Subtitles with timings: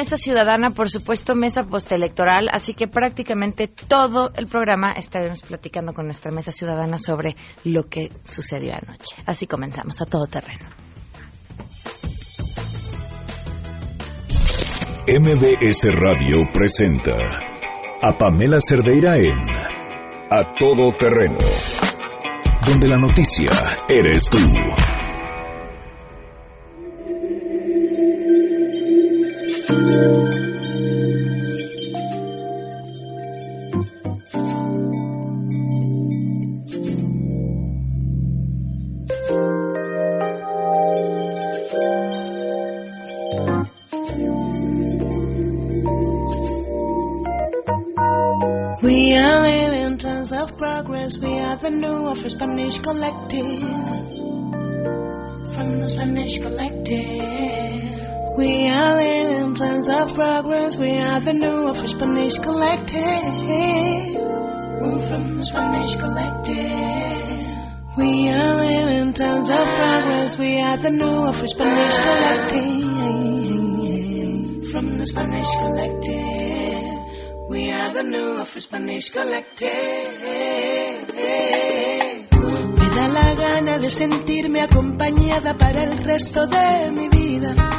[0.00, 6.06] Mesa Ciudadana, por supuesto, mesa postelectoral, así que prácticamente todo el programa estaremos platicando con
[6.06, 9.16] nuestra Mesa Ciudadana sobre lo que sucedió anoche.
[9.26, 10.70] Así comenzamos a todo terreno.
[15.06, 17.18] MBS Radio presenta
[18.00, 19.38] a Pamela Cerdeira en
[20.30, 21.36] A Todo Terreno,
[22.66, 23.50] donde la noticia
[23.86, 24.38] eres tú.
[77.92, 79.68] New of Spanish collective.
[82.78, 87.69] Me da la gana de sentirme acompañada para el resto de mi vida.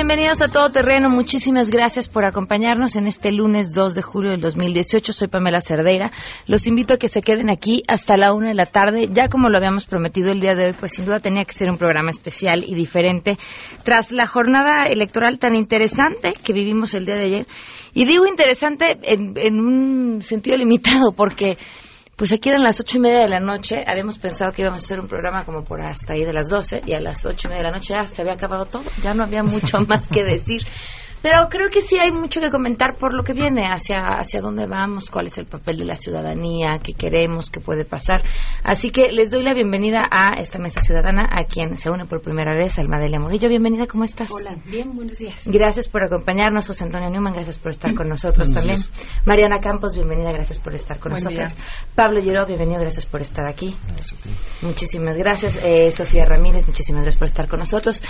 [0.00, 1.10] Bienvenidos a Todo Terreno.
[1.10, 5.12] Muchísimas gracias por acompañarnos en este lunes 2 de julio del 2018.
[5.12, 6.10] Soy Pamela Cerdeira.
[6.46, 9.10] Los invito a que se queden aquí hasta la una de la tarde.
[9.12, 11.68] Ya como lo habíamos prometido el día de hoy, pues sin duda tenía que ser
[11.70, 13.36] un programa especial y diferente
[13.84, 17.46] tras la jornada electoral tan interesante que vivimos el día de ayer.
[17.92, 21.58] Y digo interesante en, en un sentido limitado porque
[22.20, 23.82] pues aquí eran las ocho y media de la noche.
[23.86, 26.82] Habíamos pensado que íbamos a hacer un programa como por hasta ahí de las doce
[26.84, 28.84] y a las ocho y media de la noche ya se había acabado todo.
[29.02, 30.60] Ya no había mucho más que decir.
[31.22, 34.66] Pero creo que sí hay mucho que comentar por lo que viene, hacia, hacia dónde
[34.66, 38.22] vamos, cuál es el papel de la ciudadanía, qué queremos, qué puede pasar.
[38.64, 42.22] Así que les doy la bienvenida a esta mesa ciudadana, a quien se une por
[42.22, 43.48] primera vez, Almadelia Morillo.
[43.48, 44.30] Bienvenida, ¿cómo estás?
[44.30, 45.42] Hola, bien, buenos días.
[45.44, 48.78] Gracias por acompañarnos, José Antonio Newman, gracias por estar con nosotros también.
[49.26, 51.54] Mariana Campos, bienvenida, gracias por estar con Buen nosotros.
[51.54, 51.64] día.
[51.94, 53.76] Pablo Lloró, bienvenido, gracias por estar aquí.
[54.62, 55.58] Muchísimas gracias.
[55.62, 58.02] Eh, Sofía Ramírez, muchísimas gracias por estar con nosotros.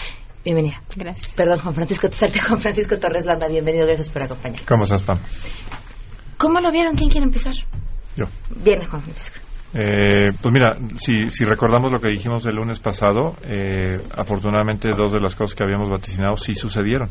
[0.45, 0.81] Bienvenida.
[0.97, 1.33] Gracias.
[1.35, 4.67] Perdón, Juan Francisco, te Juan Francisco Torres Landa, bienvenido, gracias por acompañarnos.
[4.67, 5.19] ¿Cómo estás, Pam?
[6.39, 6.95] ¿Cómo lo vieron?
[6.95, 7.53] ¿Quién quiere empezar?
[8.17, 8.25] Yo.
[8.63, 9.39] Bien, Juan Francisco.
[9.73, 15.13] Eh, pues mira, si, si recordamos lo que dijimos el lunes pasado, eh, afortunadamente dos
[15.13, 17.11] de las cosas que habíamos vaticinado sí sucedieron.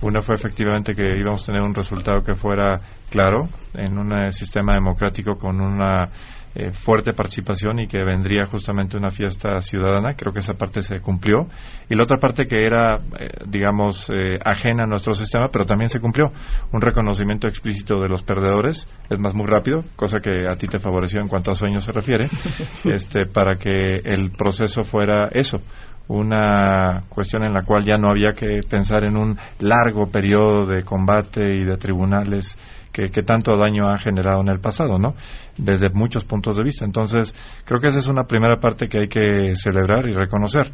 [0.00, 2.80] Una fue efectivamente que íbamos a tener un resultado que fuera
[3.10, 6.10] claro en un eh, sistema democrático con una
[6.54, 10.14] eh, fuerte participación y que vendría justamente una fiesta ciudadana.
[10.14, 11.48] Creo que esa parte se cumplió.
[11.88, 15.88] Y la otra parte que era, eh, digamos, eh, ajena a nuestro sistema, pero también
[15.88, 16.32] se cumplió.
[16.72, 20.78] Un reconocimiento explícito de los perdedores, es más, muy rápido, cosa que a ti te
[20.78, 22.28] favoreció en cuanto a sueños se refiere,
[22.84, 25.60] este, para que el proceso fuera eso
[26.06, 30.82] una cuestión en la cual ya no había que pensar en un largo periodo de
[30.82, 32.58] combate y de tribunales
[32.94, 35.14] que, que, tanto daño ha generado en el pasado, ¿no?
[35.58, 36.84] Desde muchos puntos de vista.
[36.84, 37.34] Entonces,
[37.64, 40.72] creo que esa es una primera parte que hay que celebrar y reconocer.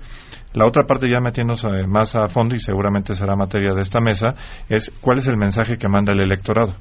[0.53, 4.01] La otra parte, ya metiéndonos eh, más a fondo, y seguramente será materia de esta
[4.01, 4.35] mesa,
[4.69, 6.75] es cuál es el mensaje que manda el electorado.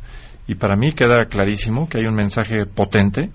[0.46, 3.30] Y para mí queda clarísimo que hay un mensaje potente,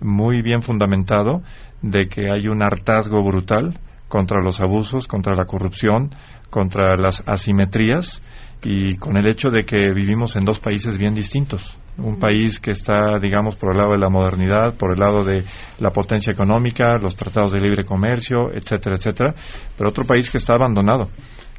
[0.00, 1.42] muy bien fundamentado,
[1.82, 6.10] de que hay un hartazgo brutal contra los abusos, contra la corrupción,
[6.50, 8.22] contra las asimetrías
[8.64, 11.78] y con el hecho de que vivimos en dos países bien distintos.
[11.96, 15.42] Un país que está, digamos, por el lado de la modernidad, por el lado de
[15.80, 19.34] la potencia económica, los tratados de libre comercio, etcétera, etcétera,
[19.76, 21.08] pero otro país que está abandonado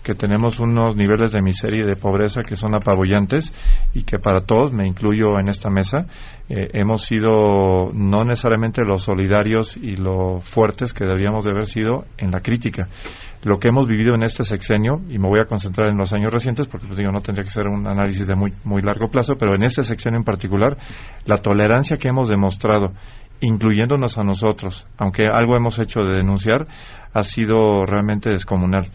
[0.04, 3.54] que tenemos unos niveles de miseria y de pobreza que son apabullantes
[3.94, 6.08] y que para todos, me incluyo en esta mesa,
[6.50, 12.06] eh, hemos sido no necesariamente los solidarios y lo fuertes que deberíamos de haber sido
[12.18, 12.88] en la crítica.
[13.44, 16.32] Lo que hemos vivido en este sexenio, y me voy a concentrar en los años
[16.32, 19.36] recientes, porque pues, digo, no tendría que ser un análisis de muy, muy largo plazo,
[19.40, 20.78] pero en este sexenio en particular,
[21.26, 22.92] la tolerancia que hemos demostrado
[23.42, 26.68] incluyéndonos a nosotros, aunque algo hemos hecho de denunciar,
[27.14, 28.90] ha sido realmente descomunal.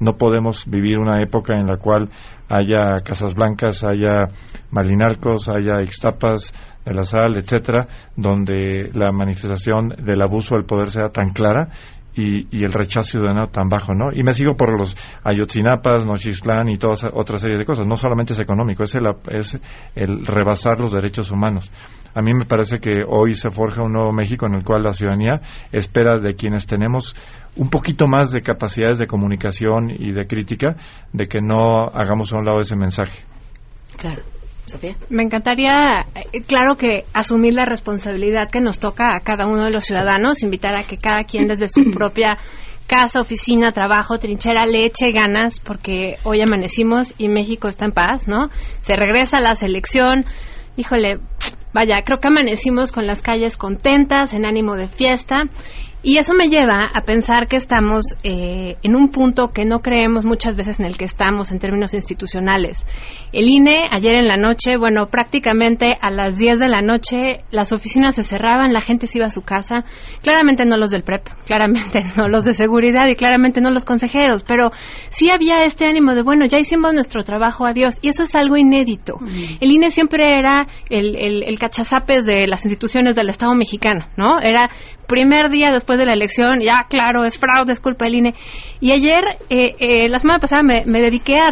[0.00, 2.08] No podemos vivir una época en la cual
[2.48, 4.28] haya Casas Blancas, haya
[4.70, 6.52] Malinarcos, haya Ixtapas
[6.84, 7.86] de la Sal, etcétera,
[8.16, 11.68] donde la manifestación del abuso del poder sea tan clara
[12.14, 14.12] y, y, el rechazo ciudadano tan bajo, ¿no?
[14.12, 17.86] Y me sigo por los Ayotzinapas, Nochistlán y toda otra serie de cosas.
[17.86, 19.60] No solamente es económico, es el, es
[19.94, 21.70] el rebasar los derechos humanos.
[22.14, 24.92] A mí me parece que hoy se forja un nuevo México en el cual la
[24.92, 25.40] ciudadanía
[25.70, 27.14] espera de quienes tenemos
[27.56, 30.76] un poquito más de capacidades de comunicación y de crítica,
[31.12, 33.24] de que no hagamos a un lado ese mensaje.
[33.96, 34.22] Claro.
[34.70, 34.96] Sofía.
[35.08, 39.70] Me encantaría, eh, claro que asumir la responsabilidad que nos toca a cada uno de
[39.70, 42.38] los ciudadanos, invitar a que cada quien desde su propia
[42.86, 48.26] casa, oficina, trabajo, trinchera, le eche ganas, porque hoy amanecimos y México está en paz,
[48.26, 48.48] ¿no?
[48.80, 50.24] Se regresa a la selección,
[50.76, 51.20] híjole,
[51.72, 55.44] vaya, creo que amanecimos con las calles contentas, en ánimo de fiesta,
[56.02, 60.24] y eso me lleva a pensar que estamos eh, en un punto que no creemos
[60.24, 62.86] muchas veces en el que estamos en términos institucionales.
[63.32, 67.72] El INE, ayer en la noche, bueno, prácticamente a las 10 de la noche las
[67.72, 69.84] oficinas se cerraban, la gente se iba a su casa.
[70.22, 74.42] Claramente no los del PREP, claramente no los de seguridad y claramente no los consejeros,
[74.42, 74.70] pero
[75.10, 77.98] sí había este ánimo de, bueno, ya hicimos nuestro trabajo, adiós.
[78.00, 79.18] Y eso es algo inédito.
[79.60, 84.40] El INE siempre era el, el, el cachazapes de las instituciones del Estado mexicano, ¿no?
[84.40, 84.70] Era
[85.10, 88.34] primer día después de la elección, ya claro, es fraude, es culpa del INE.
[88.80, 91.50] Y ayer, eh, eh, la semana pasada, me, dediqué a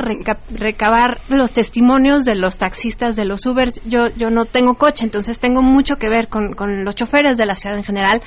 [0.50, 3.82] recabar los testimonios de los taxistas de los Ubers.
[3.84, 7.46] Yo, yo no tengo coche, entonces tengo mucho que ver con, con los choferes de
[7.46, 8.22] la ciudad en general.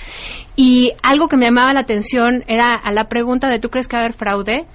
[0.58, 3.96] Y algo que me llamaba la atención era a la pregunta de ¿tú crees que
[3.96, 4.66] va a haber fraude?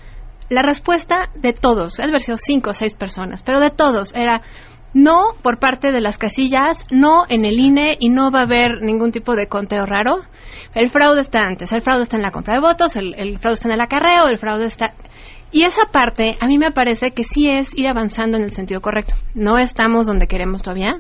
[0.49, 4.43] La respuesta de todos, el versión cinco o seis personas, pero de todos era
[4.97, 8.81] no por parte de las casillas, no en el INE y no va a haber
[8.81, 10.23] ningún tipo de conteo raro.
[10.75, 13.69] El fraude está antes, el fraude está en la compra de votos, el, fraude está
[13.69, 14.95] en el acarreo, el fraude está...
[15.53, 18.81] Y esa parte a mí me parece que sí es ir avanzando en el sentido
[18.81, 19.15] correcto.
[19.35, 20.97] No estamos donde queremos todavía,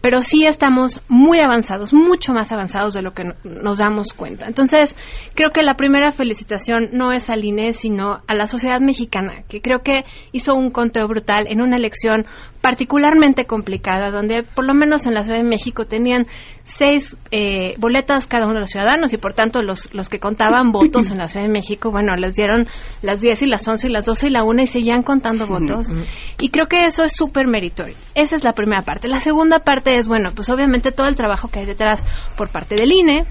[0.00, 4.46] pero sí estamos muy avanzados, mucho más avanzados de lo que nos damos cuenta.
[4.46, 4.96] Entonces,
[5.34, 9.60] creo que la primera felicitación no es al INE, sino a la sociedad mexicana, que
[9.60, 12.26] creo que hizo un conteo brutal en una elección
[12.60, 16.26] particularmente complicada, donde por lo menos en la Ciudad de México tenían
[16.62, 20.70] seis eh, boletas cada uno de los ciudadanos y por tanto los, los que contaban
[20.72, 22.66] votos en la Ciudad de México, bueno, les dieron
[23.02, 25.92] las 10 y las 11 y las 12 y la 1 y seguían contando votos.
[26.40, 27.96] Y creo que eso es súper meritorio.
[28.14, 29.08] Esa es la primera parte.
[29.08, 32.04] La segunda parte es, bueno, pues obviamente todo el trabajo que hay detrás
[32.36, 33.26] por parte del INE,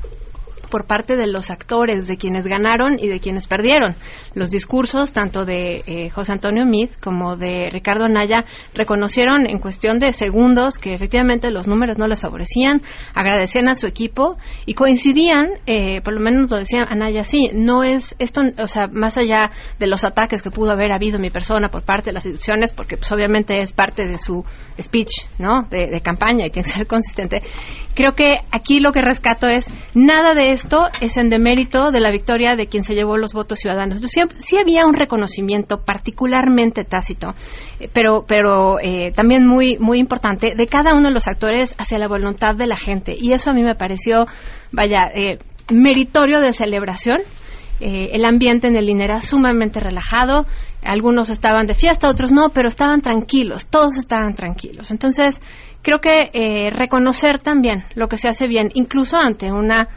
[0.69, 3.95] por parte de los actores, de quienes ganaron y de quienes perdieron.
[4.33, 9.99] Los discursos, tanto de eh, José Antonio Meade como de Ricardo Anaya, reconocieron en cuestión
[9.99, 12.81] de segundos que efectivamente los números no les favorecían,
[13.13, 17.83] agradecían a su equipo y coincidían, eh, por lo menos lo decía Anaya, sí, no
[17.83, 21.69] es esto, o sea, más allá de los ataques que pudo haber habido mi persona
[21.69, 24.43] por parte de las instituciones, porque pues obviamente es parte de su
[24.79, 25.63] speech, ¿no?
[25.69, 27.41] De campaña y tiene que ser consistente.
[27.95, 32.11] Creo que aquí lo que rescato es nada de esto es en demérito de la
[32.11, 34.01] victoria de quien se llevó los votos ciudadanos.
[34.39, 37.33] Sí, había un reconocimiento particularmente tácito,
[37.79, 41.97] eh, pero, pero eh, también muy, muy importante de cada uno de los actores hacia
[41.97, 43.15] la voluntad de la gente.
[43.17, 44.27] Y eso a mí me pareció,
[44.71, 45.39] vaya, eh,
[45.71, 47.19] meritorio de celebración.
[47.79, 50.45] el ambiente en el INE era sumamente relajado,
[50.83, 54.91] algunos estaban de fiesta, otros no, pero estaban tranquilos, todos estaban tranquilos.
[54.91, 55.41] Entonces,
[55.81, 59.87] creo que reconocer también lo que se hace bien, incluso ante una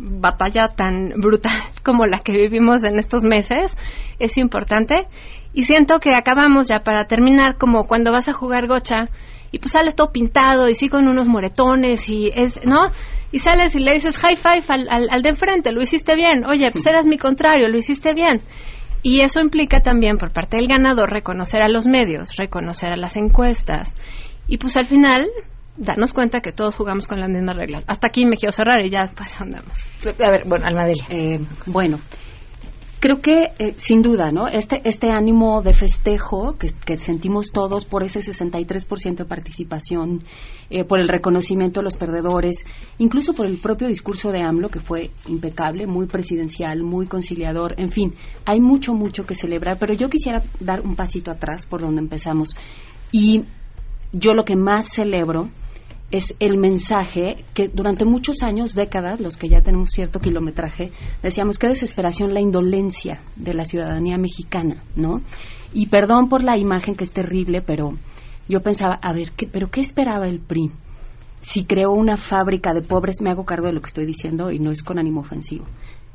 [0.00, 1.52] batalla tan brutal
[1.84, 3.76] como la que vivimos en estos meses
[4.18, 5.06] es importante.
[5.52, 9.04] Y siento que acabamos ya para terminar como cuando vas a jugar gocha
[9.50, 12.90] y pues sales todo pintado y sí con unos moretones y es, ¿no?
[13.32, 16.44] Y sales y le dices high five al, al, de enfrente, lo hiciste bien.
[16.44, 18.40] Oye, pues eras mi contrario, lo hiciste bien.
[19.02, 23.16] Y eso implica también por parte del ganador reconocer a los medios, reconocer a las
[23.16, 23.96] encuestas.
[24.46, 25.28] Y pues al final
[25.76, 27.84] darnos cuenta que todos jugamos con las mismas reglas.
[27.86, 29.86] Hasta aquí me quiero cerrar y ya después andamos.
[30.04, 31.04] A ver, bueno, Almadelia.
[31.08, 31.98] Eh, bueno,
[33.00, 34.46] creo que eh, sin duda, ¿no?
[34.46, 40.22] Este, este ánimo de festejo que, sentimos todos por ese 63% de participación,
[40.68, 42.66] eh, por el reconocimiento de los perdedores,
[42.98, 47.90] incluso por el propio discurso de AMLO, que fue impecable, muy presidencial, muy conciliador, en
[47.90, 52.02] fin, hay mucho, mucho que celebrar, pero yo quisiera dar un pasito atrás por donde
[52.02, 52.54] empezamos.
[53.12, 53.44] Y
[54.12, 55.48] yo lo que más celebro
[56.10, 60.90] es el mensaje que durante muchos años, décadas, los que ya tenemos cierto kilometraje,
[61.22, 65.22] decíamos qué desesperación la indolencia de la ciudadanía mexicana, ¿no?
[65.72, 67.94] Y perdón por la imagen que es terrible, pero
[68.48, 70.72] yo pensaba, a ver, ¿qué, pero qué esperaba el PRI?
[71.40, 74.58] Si creó una fábrica de pobres, me hago cargo de lo que estoy diciendo y
[74.58, 75.64] no es con ánimo ofensivo.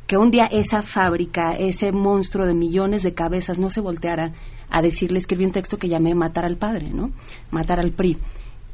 [0.08, 4.34] Que un día esa fábrica, ese monstruo de millones de cabezas no se volteara
[4.69, 7.12] a decirle, escribí un texto que llamé Matar al Padre, ¿no?
[7.51, 8.17] Matar al PRI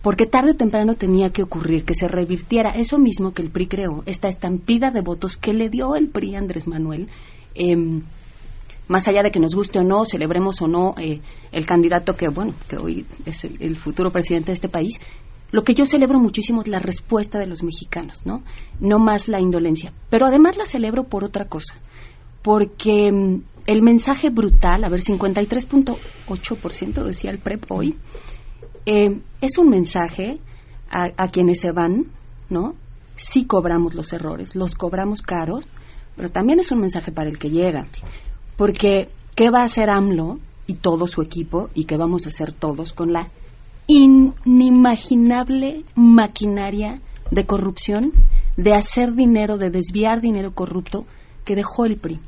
[0.01, 3.67] porque tarde o temprano tenía que ocurrir que se revirtiera eso mismo que el PRI
[3.67, 7.07] creó, esta estampida de votos que le dio el PRI a Andrés Manuel.
[7.53, 8.01] Em,
[8.88, 11.21] más allá de que nos guste o no, celebremos o no eh,
[11.51, 15.00] el candidato que, bueno, que hoy es el, futuro presidente de este país,
[15.51, 18.41] lo que yo celebro muchísimo es la respuesta de los mexicanos, ¿no?
[18.79, 19.93] No más la indolencia.
[20.10, 21.75] Pero además la celebro por otra cosa.
[22.41, 27.98] Porque mm, el mensaje brutal, a ver, 53.8% decía el PREP hoy,
[28.86, 30.39] eh, es un mensaje
[30.89, 32.08] a, a, quienes se van,
[32.50, 32.75] ¿no?
[33.15, 35.65] Sí cobramos los errores, los cobramos caros,
[36.15, 37.86] pero también es un mensaje para el que llega.
[38.58, 42.53] Porque, ¿qué va a hacer AMLO y todo su equipo y qué vamos a hacer
[42.53, 43.27] todos con la
[43.88, 48.13] inimaginable maquinaria de corrupción,
[48.58, 51.06] de hacer dinero, de desviar dinero corrupto
[51.46, 52.20] que dejó el PRI?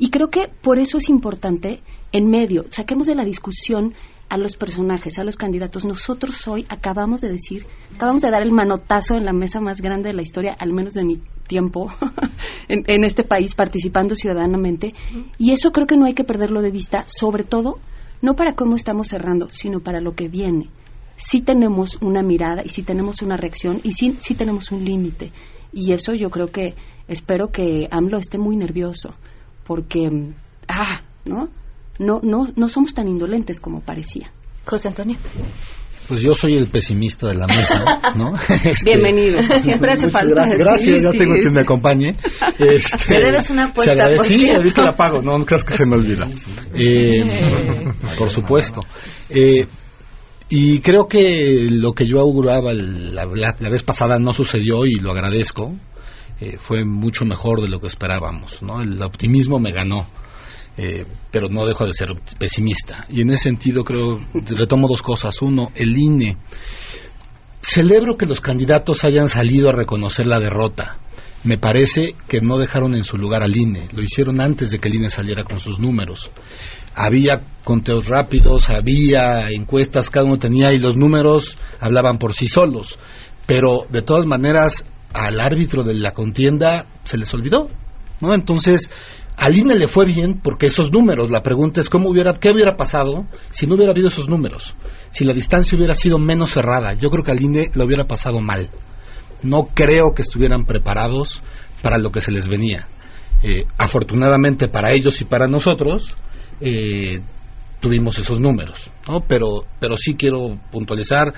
[0.00, 1.80] Y creo que por eso es importante,
[2.10, 3.92] en medio, saquemos de la discusión
[4.30, 5.84] a los personajes, a los candidatos.
[5.84, 10.08] Nosotros hoy acabamos de decir, acabamos de dar el manotazo en la mesa más grande
[10.08, 11.92] de la historia, al menos de mi tiempo
[12.68, 14.94] en, este país, participando ciudadanamente.
[15.36, 17.78] Y eso creo que no hay que perderlo de vista, sobre todo,
[18.22, 20.70] no para cómo estamos cerrando, sino para lo que viene.
[21.16, 25.30] Sí tenemos una mirada y sí tenemos una reacción y sí, sí tenemos un límite.
[25.74, 26.74] Y eso yo creo que
[27.06, 29.14] espero que AMLO esté muy nervioso,
[29.70, 30.10] porque,
[30.66, 31.48] ah, ¿no?
[32.00, 34.32] no, no, no somos tan indolentes como parecía.
[34.64, 35.16] José Antonio.
[36.08, 37.84] Pues yo soy el pesimista de la mesa,
[38.16, 38.32] ¿no?
[38.64, 39.40] Este, Bienvenido.
[39.62, 40.34] Siempre hace falta.
[40.34, 42.16] Gracias, gracias ya tengo quien me acompañe.
[42.58, 44.06] Este, Me debes una apuesta.
[44.16, 46.28] Por sí, ahorita la pago, no, no creas que se me olvida.
[46.74, 47.24] Eh,
[48.18, 48.80] por supuesto.
[49.28, 49.68] Eh,
[50.48, 55.12] y creo que lo que yo auguraba la, la, vez pasada no sucedió y lo
[55.12, 55.76] agradezco.
[56.40, 58.80] Eh, fue mucho mejor de lo que esperábamos, ¿no?
[58.80, 60.06] El optimismo me ganó
[60.82, 63.04] eh, pero no dejo de ser pesimista.
[63.10, 65.42] Y en ese sentido creo, retomo dos cosas.
[65.42, 66.38] Uno, el INE.
[67.60, 70.98] Celebro que los candidatos hayan salido a reconocer la derrota.
[71.44, 74.88] Me parece que no dejaron en su lugar al INE, lo hicieron antes de que
[74.88, 76.30] el INE saliera con sus números.
[76.94, 82.98] Había conteos rápidos, había encuestas, cada uno tenía y los números hablaban por sí solos.
[83.46, 87.68] Pero de todas maneras, al árbitro de la contienda se les olvidó.
[88.20, 88.34] ¿no?
[88.34, 88.90] Entonces,
[89.36, 92.76] al INE le fue bien porque esos números, la pregunta es cómo hubiera, qué hubiera
[92.76, 94.74] pasado si no hubiera habido esos números,
[95.10, 96.92] si la distancia hubiera sido menos cerrada.
[96.94, 98.70] Yo creo que al INE le hubiera pasado mal.
[99.42, 101.42] No creo que estuvieran preparados
[101.82, 102.88] para lo que se les venía.
[103.42, 106.14] Eh, afortunadamente para ellos y para nosotros
[106.60, 107.22] eh,
[107.80, 109.20] tuvimos esos números, ¿no?
[109.26, 111.32] Pero, pero sí quiero puntualizar,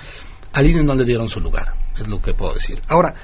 [0.53, 2.83] al INE no le dieron su lugar, es lo que puedo decir.
[2.89, 3.15] Ahora,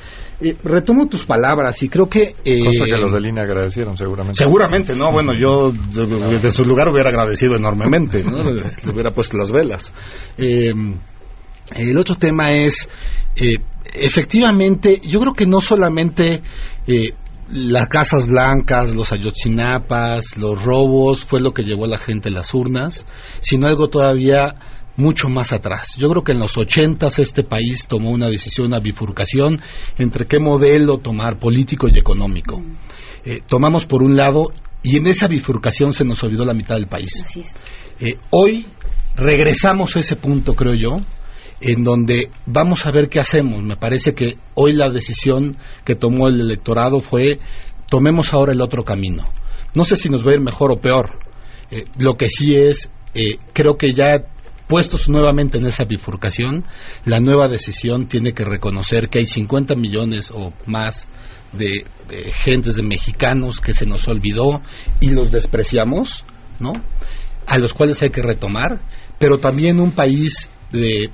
[0.40, 2.34] eh, retomo tus palabras y creo que...
[2.44, 4.38] Eh, Cosa que los de línea agradecieron seguramente.
[4.38, 5.10] Seguramente, ¿no?
[5.10, 8.42] Bueno, yo de, su lugar hubiera agradecido enormemente, ¿no?
[8.42, 9.92] le, hubiera puesto las velas.
[10.36, 10.72] Eh,
[11.74, 12.88] el otro tema es,
[13.34, 13.56] eh,
[13.94, 16.42] efectivamente, yo creo que no solamente
[17.50, 22.32] las casas blancas, los ayotzinapas, los robos, fue lo que llevó a la gente a
[22.32, 23.06] las urnas,
[23.40, 24.54] sino algo todavía
[24.98, 25.94] mucho más atrás.
[25.96, 29.62] Yo creo que en los ochentas este país tomó una decisión, una bifurcación
[29.96, 32.60] entre qué modelo tomar político y económico.
[33.24, 34.50] Eh, tomamos por un lado
[34.82, 37.24] y en esa bifurcación se nos olvidó la mitad del país.
[38.00, 38.66] Eh, hoy
[39.14, 40.96] regresamos a ese punto, creo yo,
[41.60, 43.62] en donde vamos a ver qué hacemos.
[43.62, 47.38] Me parece que hoy la decisión que tomó el electorado fue
[47.88, 49.30] tomemos ahora el otro camino.
[49.76, 51.20] No sé si nos va a ir mejor o peor.
[51.70, 52.90] Eh, lo que sí es,
[53.52, 54.26] creo que ya
[54.68, 56.64] puestos nuevamente en esa bifurcación,
[57.04, 61.08] la nueva decisión tiene que reconocer que hay 50 millones o más
[61.52, 61.86] de,
[62.44, 64.60] gentes, de mexicanos que se nos olvidó
[65.00, 66.24] y los despreciamos,
[66.60, 66.72] ¿no?
[67.46, 68.80] A los cuales hay que retomar,
[69.18, 71.10] pero también un país de,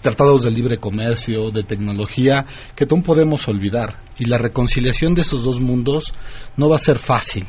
[0.00, 4.02] tratados de libre comercio, de tecnología, que no podemos olvidar.
[4.18, 6.12] Y la reconciliación de esos dos mundos
[6.56, 7.46] no va a ser fácil.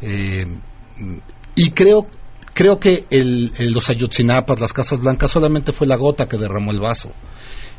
[0.00, 0.46] Eh,
[1.56, 2.06] y creo
[2.56, 6.80] creo que el, los ayotzinapas, las Casas Blancas, solamente fue la gota que derramó el
[6.80, 7.12] vaso.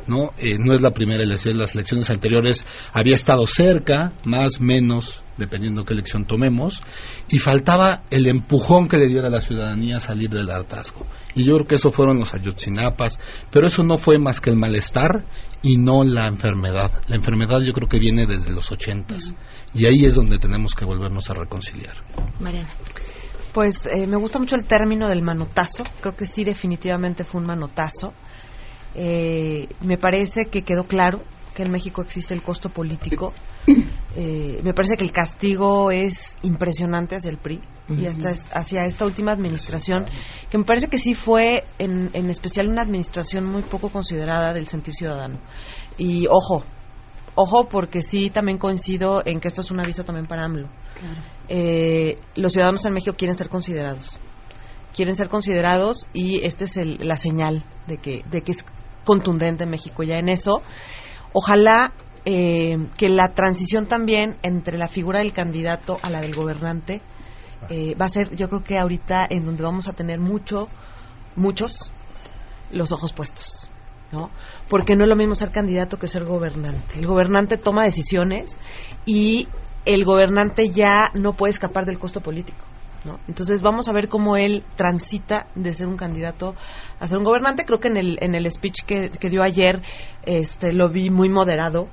[0.06, 0.34] ¿no?
[0.38, 5.84] Eh, no es la primera elección, las elecciones anteriores había estado cerca, más, menos, dependiendo
[5.84, 6.82] qué elección tomemos,
[7.28, 11.06] y faltaba el empujón que le diera a la ciudadanía a salir del hartazgo.
[11.36, 13.20] Y yo creo que eso fueron los ayotzinapas,
[13.52, 15.26] pero eso no fue más que el malestar
[15.64, 17.02] y no la enfermedad.
[17.08, 19.34] La enfermedad yo creo que viene desde los ochentas,
[19.74, 21.96] y ahí es donde tenemos que volvernos a reconciliar.
[22.40, 22.70] Mariana.
[23.58, 25.84] Pues eh, me gusta mucho el término del manotazo.
[26.00, 28.14] Creo que sí, definitivamente fue un manotazo.
[28.94, 31.24] Eh, me parece que quedó claro
[31.56, 33.34] que en México existe el costo político.
[34.20, 38.86] Eh, me parece que el castigo es impresionante hacia el PRI y hasta es- hacia
[38.86, 40.06] esta última administración,
[40.50, 44.66] que me parece que sí fue en, en especial una administración muy poco considerada del
[44.68, 45.40] sentir ciudadano.
[46.00, 46.64] Y ojo,
[47.38, 50.68] ojo porque sí también coincido en que esto es un aviso también para AMLO.
[51.48, 54.20] Eh, los ciudadanos en México quieren ser considerados.
[54.94, 58.66] Quieren ser considerados y esta es el- la señal de que, de que es
[59.06, 60.62] contundente México ya en eso.
[61.32, 61.94] Ojalá
[62.26, 67.02] eh, que la transición también entre la figura del candidato a la del gobernante
[67.70, 70.68] eh, va a ser, yo creo que ahorita en donde vamos a tener mucho,
[71.36, 71.92] muchos
[72.72, 73.67] los ojos puestos.
[74.12, 74.30] ¿No?
[74.70, 77.00] Porque no es lo mismo ser candidato que ser gobernante.
[77.00, 78.58] El gobernante toma decisiones
[79.06, 79.48] y
[79.86, 82.64] el gobernante ya no puede escapar del costo político.
[83.06, 83.20] ¿no?
[83.28, 86.56] Entonces vamos a ver cómo él transita de ser un candidato
[87.00, 87.66] a ser un gobernante.
[87.66, 89.82] Creo que en el, en el speech que, que dio ayer
[90.24, 91.88] este, lo vi muy moderado.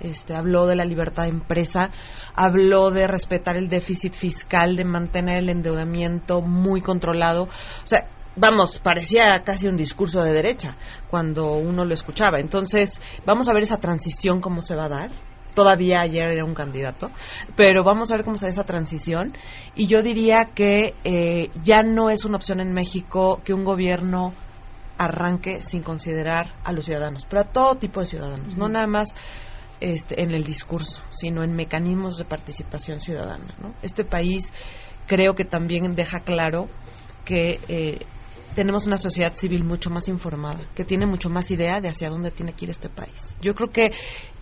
[0.00, 1.88] Este, habló de la libertad de empresa,
[2.34, 7.44] habló de respetar el déficit fiscal, de mantener el endeudamiento muy controlado.
[7.44, 10.76] O sea, vamos, parecía casi un discurso de derecha
[11.08, 12.38] cuando uno lo escuchaba.
[12.40, 15.10] Entonces, vamos a ver esa transición cómo se va a dar.
[15.54, 17.10] Todavía ayer era un candidato,
[17.54, 19.36] pero vamos a ver cómo se da esa transición.
[19.76, 24.34] Y yo diría que eh, ya no es una opción en México que un gobierno
[24.98, 29.14] arranque sin considerar a los ciudadanos, pero a todo tipo de ciudadanos, no nada más
[29.80, 33.54] este, en el discurso, sino en mecanismos de participación ciudadana.
[33.60, 33.74] ¿no?
[33.82, 34.52] Este país
[35.06, 36.68] creo que también deja claro
[37.24, 38.06] que eh,
[38.54, 42.30] tenemos una sociedad civil mucho más informada, que tiene mucho más idea de hacia dónde
[42.30, 43.36] tiene que ir este país.
[43.40, 43.92] Yo creo que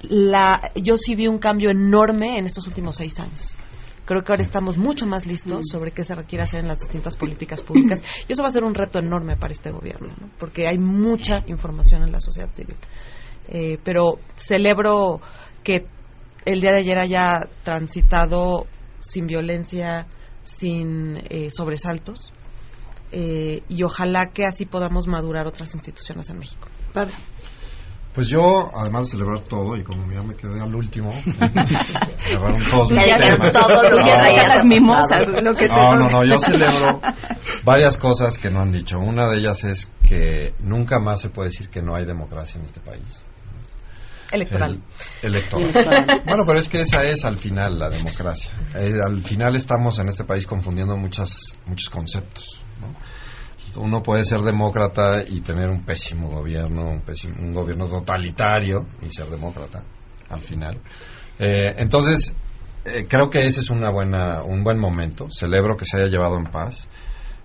[0.02, 3.57] la, yo sí vi un cambio enorme en estos últimos seis años.
[4.04, 7.16] Creo que ahora estamos mucho más listos sobre qué se requiere hacer en las distintas
[7.16, 10.28] políticas públicas y eso va a ser un reto enorme para este gobierno, ¿no?
[10.38, 12.76] porque hay mucha información en la sociedad civil.
[13.49, 15.21] Eh, pero celebro
[15.62, 15.87] que
[16.45, 18.66] el día de ayer haya transitado
[18.99, 20.07] sin violencia,
[20.42, 22.33] sin eh, sobresaltos,
[23.12, 26.66] eh, y ojalá que así podamos madurar otras instituciones en México.
[28.14, 31.12] Pues yo, además de celebrar todo, y como ya me quedé al último,
[32.25, 33.52] celebraron todos mis ya temas.
[33.52, 37.01] todo lo No, raya las mimosas, lo que No, no, no, yo celebro
[37.64, 38.98] varias cosas que no han dicho.
[38.98, 42.66] Una de ellas es que nunca más se puede decir que no hay democracia en
[42.66, 43.25] este país.
[44.31, 44.81] Electoral.
[45.22, 45.70] El- electoral.
[45.70, 46.22] Electoral.
[46.27, 48.51] Bueno, pero es que esa es al final la democracia.
[48.75, 51.33] Eh, al final estamos en este país confundiendo muchas,
[51.66, 52.62] muchos conceptos.
[52.80, 52.94] ¿No?
[53.76, 57.00] Uno puede ser demócrata y tener un pésimo gobierno,
[57.40, 59.82] un, gobierno totalitario y ser demócrata
[60.28, 60.78] al final.
[61.38, 62.35] Eh, entonces,
[62.85, 65.28] eh, creo que ese es buena, un buen momento.
[65.30, 66.88] Celebro que se haya llevado en paz.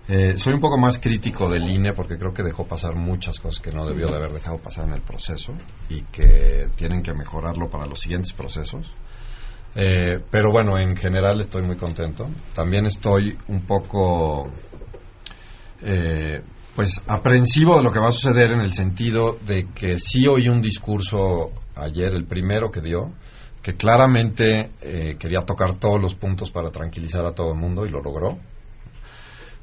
[0.08, 3.60] Eh, soy un poco más crítico del INE porque creo que dejó pasar muchas cosas
[3.60, 5.52] que no debió de haber dejado pasar en el proceso
[5.90, 8.90] y que tienen que mejorarlo para los siguientes procesos.
[9.74, 12.28] Pero bueno, en general estoy muy contento.
[12.52, 14.50] También estoy un poco,
[15.82, 16.42] eh,
[16.74, 20.48] pues, aprensivo de lo que va a suceder en el sentido de que sí oí
[20.48, 23.12] un discurso ayer, el primero que dio,
[23.62, 27.90] que claramente eh, quería tocar todos los puntos para tranquilizar a todo el mundo y
[27.90, 28.38] lo logró.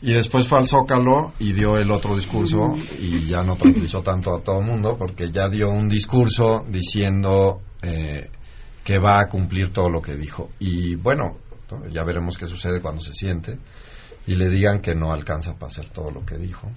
[0.01, 4.35] Y después fue al Zócalo y dio el otro discurso y ya no tranquilizó tanto
[4.35, 8.29] a todo el mundo porque ya dio un discurso diciendo eh,
[8.83, 10.51] que va a cumplir todo lo que dijo.
[10.59, 11.37] Y bueno,
[11.71, 11.87] ¿no?
[11.87, 13.57] ya veremos qué sucede cuando se siente
[14.27, 16.71] y le digan que no alcanza para hacer todo lo que dijo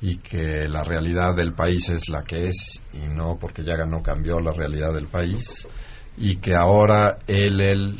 [0.00, 4.02] y que la realidad del país es la que es y no porque ya no
[4.02, 5.66] cambió la realidad del país
[6.16, 7.98] y que ahora él, él,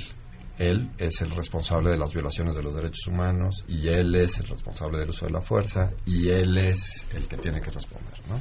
[0.59, 4.46] él es el responsable de las violaciones de los derechos humanos y él es el
[4.46, 8.14] responsable del uso de la fuerza y él es el que tiene que responder.
[8.29, 8.40] ¿no?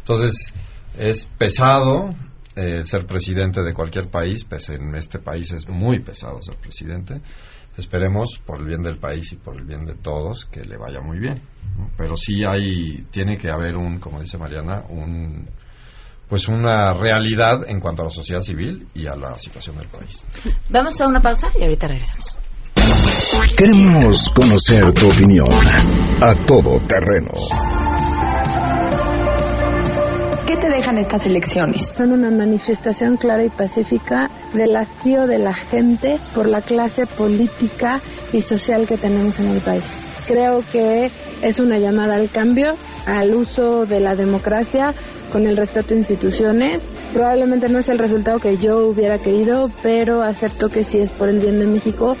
[0.00, 0.52] Entonces,
[0.98, 2.14] es pesado
[2.56, 7.20] eh, ser presidente de cualquier país, pues en este país es muy pesado ser presidente.
[7.78, 11.00] Esperemos, por el bien del país y por el bien de todos, que le vaya
[11.00, 11.42] muy bien.
[11.78, 11.90] ¿no?
[11.96, 15.48] Pero sí hay, tiene que haber un, como dice Mariana, un
[16.28, 20.24] pues una realidad en cuanto a la sociedad civil y a la situación del país.
[20.68, 22.36] Vamos a una pausa y ahorita regresamos.
[23.56, 25.48] Queremos conocer tu opinión.
[26.20, 27.87] A todo terreno.
[30.78, 31.88] ¿Qué te dejan estas elecciones?
[31.88, 38.00] Son una manifestación clara y pacífica del hastío de la gente por la clase política
[38.32, 39.82] y social que tenemos en el país.
[40.28, 41.10] Creo que
[41.42, 44.94] es una llamada al cambio, al uso de la democracia
[45.32, 46.80] con el respeto a instituciones.
[47.12, 51.28] Probablemente no es el resultado que yo hubiera querido, pero acepto que si es por
[51.28, 52.16] el bien de México,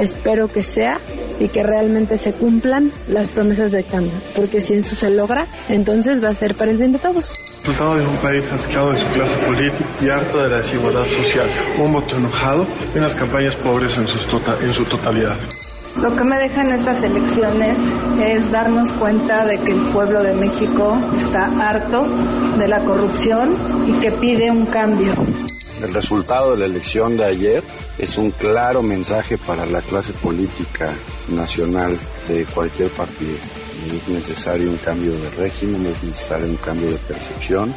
[0.00, 0.98] espero que sea
[1.38, 6.22] y que realmente se cumplan las promesas de cambio, porque si eso se logra, entonces
[6.22, 7.32] va a ser para el bien de todos.
[7.62, 11.50] Resultado de un país asqueado de su clase política y harto de la desigualdad social,
[11.78, 15.36] un voto enojado y unas campañas pobres en, sus tota- en su totalidad.
[16.00, 17.76] Lo que me dejan estas elecciones
[18.22, 22.06] es darnos cuenta de que el pueblo de México está harto
[22.56, 25.12] de la corrupción y que pide un cambio.
[25.82, 27.64] El resultado de la elección de ayer
[27.98, 30.94] es un claro mensaje para la clase política
[31.28, 33.36] nacional de cualquier partido.
[33.86, 37.74] Es necesario un cambio de régimen, es necesario un cambio de percepción.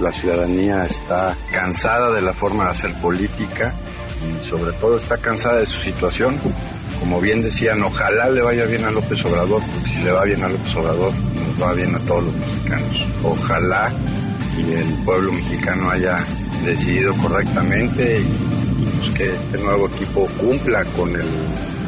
[0.00, 3.74] La ciudadanía está cansada de la forma de hacer política
[4.22, 6.38] y sobre todo está cansada de su situación.
[7.00, 10.42] Como bien decían, ojalá le vaya bien a López Obrador, porque si le va bien
[10.42, 13.06] a López Obrador, nos va bien a todos los mexicanos.
[13.22, 13.92] Ojalá
[14.58, 16.24] y el pueblo mexicano haya
[16.64, 21.28] decidido correctamente y, pues que este nuevo equipo cumpla con el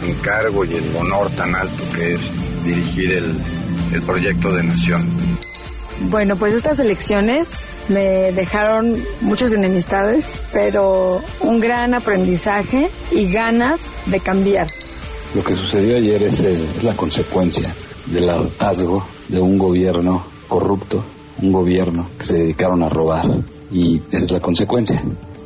[0.06, 2.20] encargo y el honor tan alto que es
[2.64, 3.34] dirigir el,
[3.92, 5.06] el proyecto de nación.
[6.08, 14.18] Bueno, pues estas elecciones me dejaron muchas enemistades, pero un gran aprendizaje y ganas de
[14.18, 14.68] cambiar.
[15.34, 17.74] Lo que sucedió ayer es, eh, es la consecuencia
[18.06, 21.04] del hartazgo de un gobierno corrupto,
[21.42, 23.26] un gobierno que se dedicaron a robar
[23.70, 25.02] y esa es la consecuencia.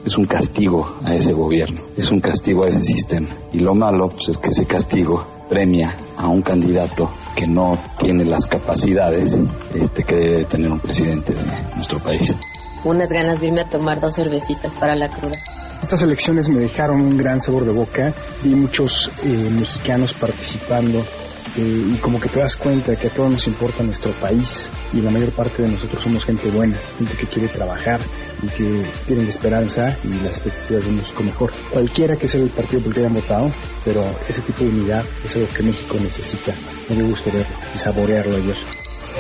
[0.07, 3.29] Es un castigo a ese gobierno, es un castigo a ese sistema.
[3.53, 8.24] Y lo malo pues, es que ese castigo premia a un candidato que no tiene
[8.24, 9.37] las capacidades
[9.74, 11.42] este, que debe tener un presidente de
[11.74, 12.35] nuestro país.
[12.85, 15.37] Unas ganas de irme a tomar dos cervecitas para la cruda.
[15.83, 18.12] Estas elecciones me dejaron un gran sabor de boca.
[18.42, 21.04] Vi muchos eh, mexicanos participando
[21.57, 25.11] y como que te das cuenta que a todos nos importa nuestro país y la
[25.11, 28.01] mayor parte de nosotros somos gente buena, gente que quiere trabajar
[28.43, 31.53] y que tienen esperanza y las expectativas de México mejor.
[31.71, 33.53] Cualquiera que sea el partido por el que hayan votado,
[33.85, 36.53] pero ese tipo de unidad es algo que México necesita.
[36.88, 38.57] Me dio gusto verlo y saborearlo ayer.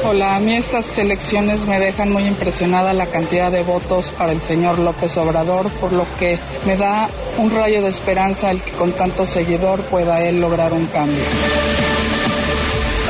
[0.02, 4.40] Hola, a mí estas elecciones me dejan muy impresionada la cantidad de votos para el
[4.40, 8.92] señor López Obrador, por lo que me da un rayo de esperanza el que con
[8.92, 11.22] tanto seguidor pueda él lograr un cambio.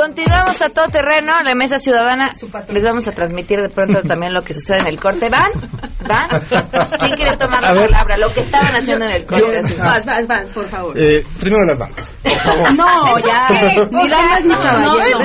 [0.00, 2.32] Continuamos a todo terreno, la mesa ciudadana.
[2.70, 5.28] Les vamos a transmitir de pronto también lo que sucede en el corte.
[5.28, 5.52] ¿Van?
[6.08, 6.26] ¿Van?
[6.98, 8.16] ¿Quién quiere tomar la palabra?
[8.16, 9.60] Lo que estaban haciendo en el corte.
[9.68, 10.98] Yo, vas, vas, vas, por favor.
[10.98, 12.74] Eh, primero las damas, por favor.
[12.80, 12.86] No,
[13.26, 13.46] ya.
[13.90, 15.20] Ni damas ni caballeros.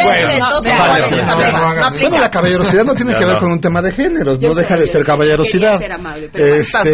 [2.02, 4.88] Bueno, la caballerosidad no tiene que ver con un tema de géneros, no deja de
[4.88, 5.78] ser caballerosidad.
[5.78, 6.92] Ser amable, pero Este,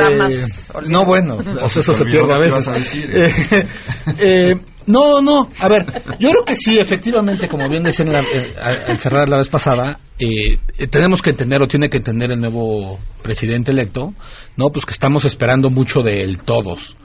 [0.88, 2.70] no, bueno, eso se pierde a veces.
[4.82, 5.86] Eh, eh, no, no, a ver,
[6.20, 10.58] yo creo que sí, efectivamente, como bien decían eh, al cerrar la vez pasada, eh,
[10.78, 14.13] eh, tenemos que entender, o tiene que entender el nuevo presidente electo,
[14.58, 14.70] ¿no?
[14.70, 16.96] Pues que estamos esperando mucho de él todos.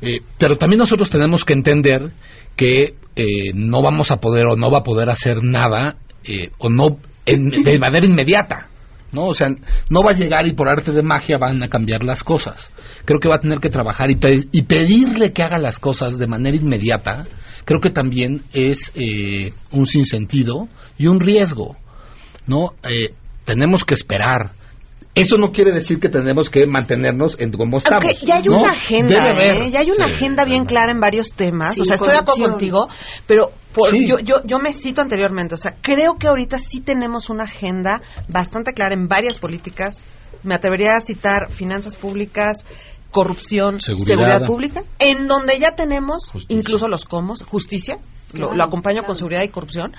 [0.00, 2.10] Eh, pero también nosotros tenemos que entender
[2.56, 6.68] que eh, no vamos a poder o no va a poder hacer nada eh, o
[6.68, 8.68] no en- de manera inmediata.
[9.12, 9.26] ¿No?
[9.26, 9.48] O sea,
[9.90, 12.72] no va a llegar y por arte de magia van a cambiar las cosas.
[13.04, 16.18] Creo que va a tener que trabajar y, pe- y pedirle que haga las cosas
[16.18, 17.26] de manera inmediata,
[17.64, 21.76] creo que también es eh, un sinsentido y un riesgo,
[22.46, 22.74] ¿no?
[22.88, 24.52] Eh, tenemos que esperar.
[25.14, 28.18] Eso no quiere decir que tenemos que mantenernos en como estamos.
[28.22, 28.62] Ya hay ¿no?
[28.62, 29.30] una agenda.
[29.44, 29.70] ¿eh?
[29.70, 30.14] ya hay una Sí.
[30.14, 31.78] agenda bien clara en varios temas.
[31.78, 32.88] O sea, estoy de acuerdo contigo,
[33.26, 34.06] pero por- Sí.
[34.06, 35.54] yo, yo, yo me cito anteriormente.
[35.54, 40.00] O sea, creo que ahorita sí tenemos una agenda bastante clara en varias políticas.
[40.42, 42.64] Me atrevería a citar finanzas públicas,
[43.10, 44.06] corrupción, Seguridad.
[44.06, 47.98] seguridad, pública, en donde ya tenemos incluso los comos, justicia,
[48.32, 49.06] lo, acompaño claro.
[49.06, 49.94] con seguridad y corrupción.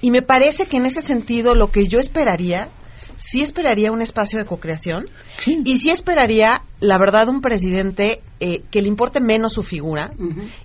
[0.00, 2.70] Y me parece que en ese sentido lo que yo esperaría,
[3.18, 5.10] sí esperaría un espacio de cocreación
[5.46, 10.12] y sí esperaría, la verdad, un presidente eh, que le importe menos su figura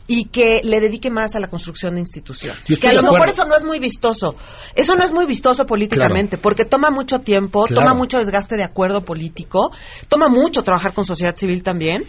[0.07, 2.59] y que le dedique más a la construcción de instituciones.
[2.79, 4.35] Que a lo mejor eso no es muy vistoso.
[4.75, 7.81] Eso no es muy vistoso políticamente porque toma mucho tiempo, Claro.
[7.81, 9.71] toma mucho desgaste de acuerdo político,
[10.07, 12.03] toma mucho trabajar con sociedad civil también.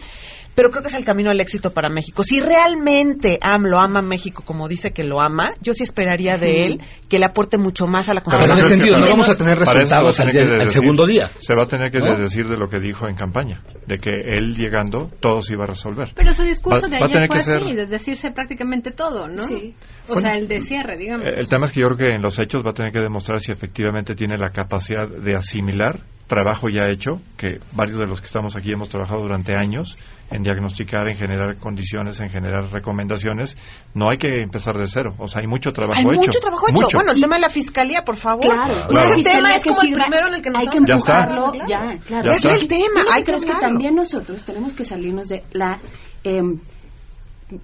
[0.55, 2.23] Pero creo que es el camino al éxito para México.
[2.23, 6.65] Si realmente AMLO ama a México como dice que lo ama, yo sí esperaría de
[6.65, 8.65] él que le aporte mucho más a la Pero en construcción.
[8.65, 11.29] ese sentido, no vamos a no- tener resultados al, al segundo día.
[11.37, 12.15] Se va a tener que ¿No?
[12.15, 15.67] decir de lo que dijo en campaña, de que él llegando todo se iba a
[15.67, 16.11] resolver.
[16.15, 19.43] Pero su discurso Va- de ayer fue que ser- así, de decirse prácticamente todo, ¿no?
[19.45, 19.73] Sí.
[20.07, 21.27] O Bueno, sea, el de cierre, digamos.
[21.35, 23.39] El tema es que yo creo que en los hechos va a tener que demostrar
[23.39, 28.27] si efectivamente tiene la capacidad de asimilar trabajo ya hecho, que varios de los que
[28.27, 29.97] estamos aquí hemos trabajado durante años
[30.31, 33.55] en diagnosticar, en generar condiciones, en generar recomendaciones.
[33.93, 36.15] No hay que empezar de cero, o sea, hay mucho trabajo Hay hecho.
[36.25, 36.81] mucho trabajo hecho.
[36.81, 36.97] Mucho.
[36.97, 38.41] Bueno, el tema de la fiscalía, por favor.
[38.45, 39.09] Claro, O sea, Claro.
[39.19, 41.19] ese tema es como el primero en el que nos hay que estamos Ya está.
[41.19, 42.29] empujarlo, ya, claro.
[42.29, 42.51] Ya está.
[42.55, 45.79] es el tema, hay que creo que también nosotros tenemos que salirnos de la,
[46.23, 46.59] em,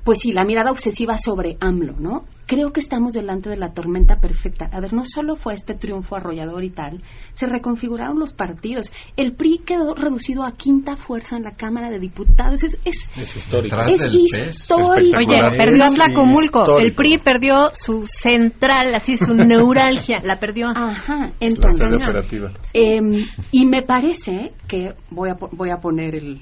[0.04, 2.26] pues sí, la mirada obsesiva sobre AMLO, ¿no?
[2.52, 4.70] Creo que estamos delante de la tormenta perfecta.
[4.74, 6.98] A ver, no solo fue este triunfo arrollador y tal,
[7.32, 8.92] se reconfiguraron los partidos.
[9.16, 12.62] El PRI quedó reducido a quinta fuerza en la Cámara de Diputados.
[12.66, 13.78] Es, es, Es histórico.
[13.88, 15.18] Es histórico.
[15.18, 16.78] Oye, perdió Es Tlacomulco.
[16.78, 16.92] El.
[16.94, 20.20] PRI perdió su central, así su neuralgia.
[20.22, 20.68] La perdió.
[20.76, 21.88] Ajá, La entonces...
[21.88, 22.52] sede operativa.
[22.74, 26.42] Eh, y me parece que voy a, po- voy a poner el-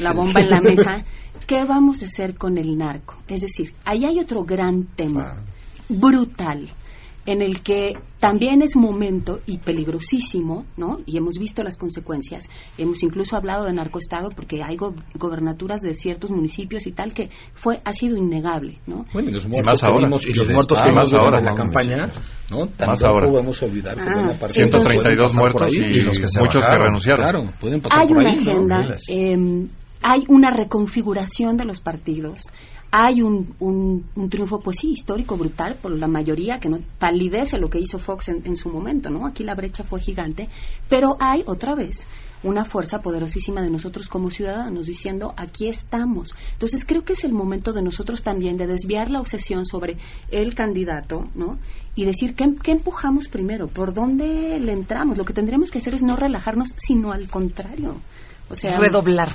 [0.00, 1.04] la bomba en la mesa.
[1.46, 3.16] ¿Qué vamos a hacer con el narco?
[3.28, 5.44] Es decir, ahí hay otro gran tema
[5.88, 6.68] brutal
[7.26, 10.98] en el que también es momento y peligrosísimo, ¿no?
[11.06, 12.48] Y hemos visto las consecuencias.
[12.78, 17.30] Hemos incluso hablado de narcoestado porque hay go- gobernaturas de ciertos municipios y tal que
[17.54, 19.04] fue ha sido innegable, ¿no?
[19.12, 20.06] Bueno, y los Y muertos más ahora.
[20.06, 22.06] vimos- y los muertos que durante ahora, la no, campaña,
[22.50, 22.66] ¿no?
[22.68, 23.26] Tampoco ahora.
[23.62, 25.90] a olvidar que Ah, parte 132 pueden pasar por muertos ahí.
[25.90, 27.20] y, y los que se muchos que renunciaron.
[27.30, 28.50] Claro, pueden pasar hay por una ahí, ¿no?
[28.50, 29.04] agenda, Miles.
[29.08, 29.68] eh,
[30.02, 32.44] hay una reconfiguración de los partidos,
[32.98, 37.58] hay un, un, un triunfo, pues sí, histórico, brutal, por la mayoría, que no palidece
[37.58, 39.26] lo que hizo Fox en, su momento, ¿no?
[39.26, 40.48] Aquí la brecha fue gigante,
[40.88, 42.06] pero hay otra vez
[42.42, 46.34] una fuerza poderosísima de nosotros como ciudadanos diciendo aquí estamos.
[46.52, 49.98] Entonces creo que es el momento de nosotros también de desviar la obsesión sobre
[50.30, 51.58] el candidato, ¿no?
[51.96, 55.18] Y decir qué, qué empujamos primero, por dónde le entramos.
[55.18, 58.00] Lo que tendremos que hacer es no relajarnos, sino al contrario.
[58.48, 59.30] O sea, Redoblar.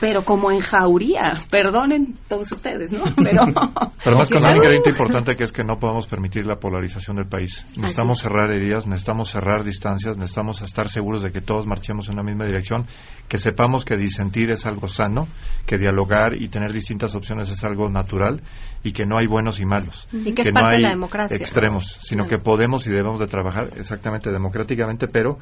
[0.00, 3.04] pero como en jauría, perdonen todos ustedes, ¿no?
[3.16, 3.42] Pero,
[4.04, 7.28] Pero más con un ingrediente importante que es que no podemos permitir la polarización del
[7.28, 7.64] país.
[7.76, 8.22] Necesitamos es.
[8.22, 12.44] cerrar heridas, necesitamos cerrar distancias, necesitamos estar seguros de que todos marchemos en una misma
[12.44, 12.86] dirección,
[13.28, 15.28] que sepamos que disentir es algo sano,
[15.64, 18.42] que dialogar y tener distintas opciones es algo natural
[18.82, 20.08] y que no hay buenos y malos.
[20.12, 21.36] Y que es no parte de hay la democracia.
[21.36, 25.38] extremos, sino que podemos y debemos de trabajar exactamente democráticamente, pero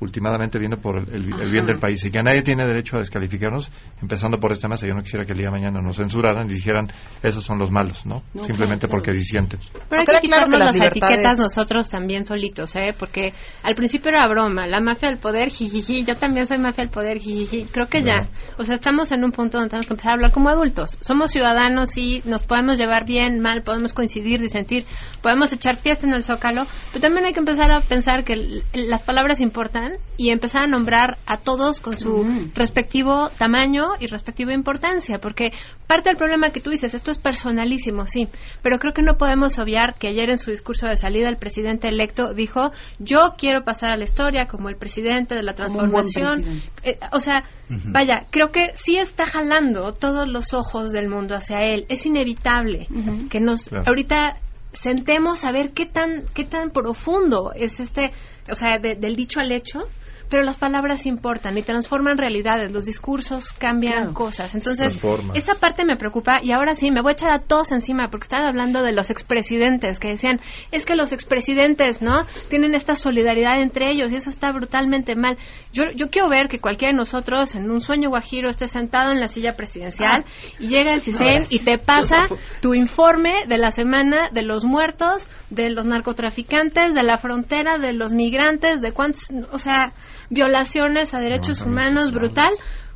[0.00, 3.00] últimamente viendo por el, el- el bien del país y que nadie tiene derecho a
[3.00, 3.70] descalificarnos,
[4.02, 4.86] empezando por esta mesa.
[4.86, 6.90] Yo no quisiera que el día de mañana nos censuraran y dijeran,
[7.22, 8.22] esos son los malos, ¿no?
[8.34, 9.60] No, Simplemente claro, porque disienten.
[9.88, 12.94] Pero hay que claro que quitarnos las las, libertades- etiquetas nosotros también solitos, ¿eh?
[12.98, 13.32] Porque
[13.62, 17.18] al principio era broma, la mafia del poder, jijiji, yo también soy mafia del poder,
[17.18, 17.66] jijiji.
[17.66, 20.32] Creo que ya, o sea, estamos en un punto donde tenemos que empezar a hablar
[20.32, 20.96] como adultos.
[21.00, 24.84] Somos ciudadanos y nos podemos llevar bien, mal, podemos coincidir, disentir,
[25.22, 29.02] podemos echar fiesta en el zócalo, pero también hay que empezar a pensar que las
[29.02, 35.18] palabras importan y empezar a nombrar a todos con su respectivo tamaño y respectiva importancia,
[35.18, 35.50] porque
[35.86, 38.28] parte del problema que tú dices, esto es personalísimo, sí,
[38.62, 41.88] pero creo que no podemos obviar que ayer en su discurso de salida el presidente
[41.88, 46.62] electo dijo, yo quiero pasar a la historia como el presidente de la transformación.
[46.82, 51.58] Eh, o sea, vaya, creo que sí está jalando todos los ojos del mundo hacia
[51.60, 52.86] él, es inevitable
[53.30, 53.84] que nos Claro.
[53.86, 54.36] ahorita
[54.72, 58.12] sentemos a ver qué tan qué tan profundo es este,
[58.50, 59.88] o sea, de- del dicho al hecho,
[60.30, 64.14] pero las palabras importan y transforman realidades, los discursos cambian Claro.
[64.14, 64.54] cosas.
[64.54, 64.98] Entonces,
[65.34, 68.24] esa parte me preocupa y ahora sí, me voy a echar a todos encima porque
[68.24, 70.40] estaban hablando de los expresidentes que decían,
[70.70, 72.22] es que los expresidentes, ¿no?
[72.48, 75.36] Tienen esta solidaridad entre ellos y eso está brutalmente mal.
[75.72, 79.18] Yo, yo quiero ver que cualquiera de nosotros en un sueño guajiro esté sentado en
[79.20, 80.24] la silla presidencial
[80.60, 82.18] y llega el CISEN y te pasa
[82.62, 87.92] tu informe de la semana de los muertos, de los narcotraficantes, de la frontera, de
[87.92, 89.92] los migrantes, de cuántos, o sea,
[90.30, 92.52] violaciones a derechos humanos, brutal.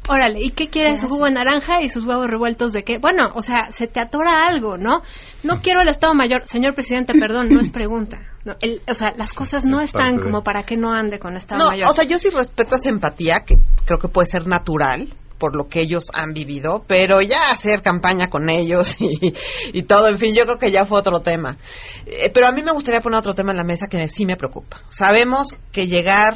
[0.06, 2.98] Órale, ¿y qué quiere su jugo de naranja y sus huevos revueltos de qué?
[2.98, 5.00] Bueno, o sea, se te atora algo, ¿no?
[5.42, 6.42] No quiero el Estado Mayor.
[6.46, 8.18] Señor presidente, perdón, no es pregunta.
[8.44, 11.64] No, el- o sea, las cosas no están como para que no ande con Estado
[11.64, 11.88] No, Mayor.
[11.88, 15.68] o sea, yo sí respeto esa empatía, que creo que puede ser natural por lo
[15.68, 19.32] que ellos han vivido, pero ya hacer campaña con ellos y,
[19.72, 21.56] y todo, en fin, yo creo que ya fue otro tema.
[22.04, 24.26] Eh, pero a mí me gustaría poner otro tema en la mesa que me- sí
[24.26, 24.82] me preocupa.
[24.90, 26.34] Sabemos que llegar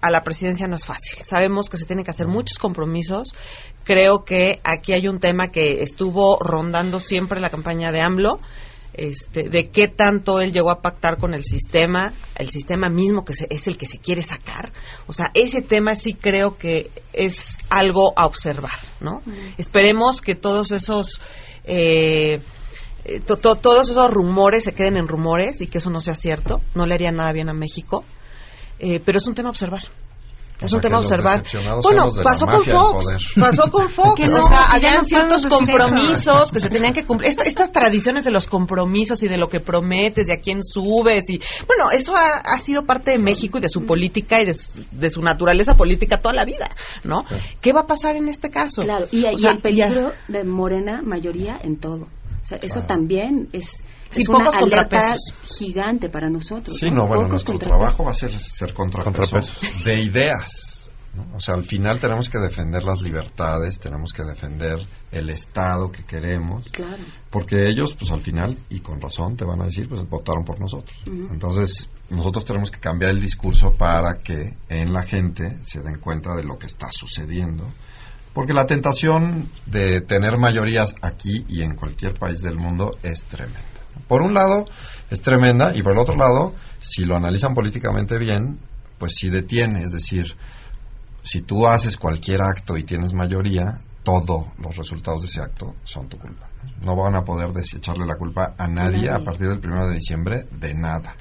[0.00, 1.24] a la presidencia no es fácil.
[1.24, 3.34] Sabemos que se tienen que hacer muchos compromisos.
[3.84, 8.38] Creo que aquí hay un tema que estuvo rondando siempre la campaña de AMLO,
[8.94, 13.32] este, de qué tanto él llegó a pactar con el sistema, el sistema mismo que
[13.34, 14.72] se- es el que se quiere sacar.
[15.06, 19.22] O sea, ese tema sí creo que es algo a observar, ¿no?
[19.56, 21.20] Esperemos que todos esos
[21.64, 22.40] eh,
[23.04, 26.14] eh, to- to- todos esos rumores se queden en rumores y que eso no sea
[26.16, 26.60] cierto.
[26.74, 28.04] No le haría nada bien a México.
[28.78, 29.82] Eh, pero es un tema a observar.
[30.60, 31.44] Es O un tema a observar.
[31.84, 33.32] Bueno, pasó con Fox.
[33.38, 34.28] Pasó con Fox.
[34.28, 37.30] O sea, habían no ciertos compromisos que se tenían que cumplir.
[37.30, 41.30] Esta- estas tradiciones de los compromisos y de lo que prometes, de a quién subes.
[41.30, 44.54] y Bueno, eso ha, ha sido parte de México y de su política y de,
[44.54, 46.68] su- de su naturaleza política toda la vida,
[47.04, 47.24] ¿no?
[47.60, 48.82] ¿Qué va a pasar en este caso?
[48.82, 52.08] Claro, y, O y el peligro de Morena mayoría en todo.
[52.42, 55.34] O sea, eso también es, Sí, es una pocos alerta contrapesos.
[55.58, 56.76] gigante para nosotros.
[56.78, 57.78] Sí, no, bueno, nuestro contrapesos.
[57.78, 59.84] trabajo va a ser ser contrapeso Contrapesos.
[59.84, 60.64] de ideas.
[61.14, 61.26] ¿no?
[61.36, 64.78] O sea, al final tenemos que defender las libertades, tenemos que defender
[65.10, 67.02] el Estado que queremos, Claro.
[67.30, 70.60] porque ellos, pues al final, y con razón, te van a decir, pues votaron por
[70.60, 70.96] nosotros.
[71.06, 76.36] Entonces, nosotros tenemos que cambiar el discurso para que en la gente se den cuenta
[76.36, 77.64] de lo que está sucediendo.
[78.34, 83.58] Porque la tentación de tener mayorías aquí y en cualquier país del mundo es tremenda.
[84.06, 84.66] Por un lado,
[85.10, 88.58] es tremenda, y por el otro lado, si lo analizan políticamente bien,
[88.98, 90.36] pues si detiene, es decir,
[91.22, 96.08] si tú haces cualquier acto y tienes mayoría, todos los resultados de ese acto son
[96.08, 96.48] tu culpa.
[96.84, 100.46] No van a poder desecharle la culpa a nadie a partir del primero de diciembre
[100.50, 101.14] de nada.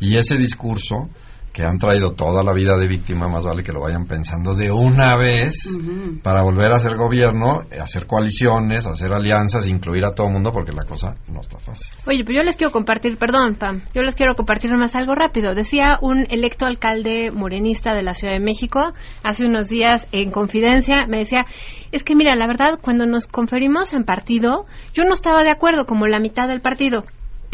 [0.00, 1.08] Y ese discurso
[1.54, 4.72] que han traído toda la vida de víctima, más vale que lo vayan pensando de
[4.72, 5.78] una vez
[6.24, 10.72] para volver a hacer gobierno, hacer coaliciones, hacer alianzas, incluir a todo el mundo, porque
[10.72, 11.86] la cosa no está fácil.
[12.08, 15.54] Oye, pero yo les quiero compartir, perdón, Pam, yo les quiero compartir más algo rápido.
[15.54, 18.90] Decía un electo alcalde morenista de la Ciudad de México
[19.22, 21.46] hace unos días en confidencia, me decía,
[21.92, 25.86] es que mira, la verdad, cuando nos conferimos en partido, yo no estaba de acuerdo
[25.86, 27.04] como la mitad del partido.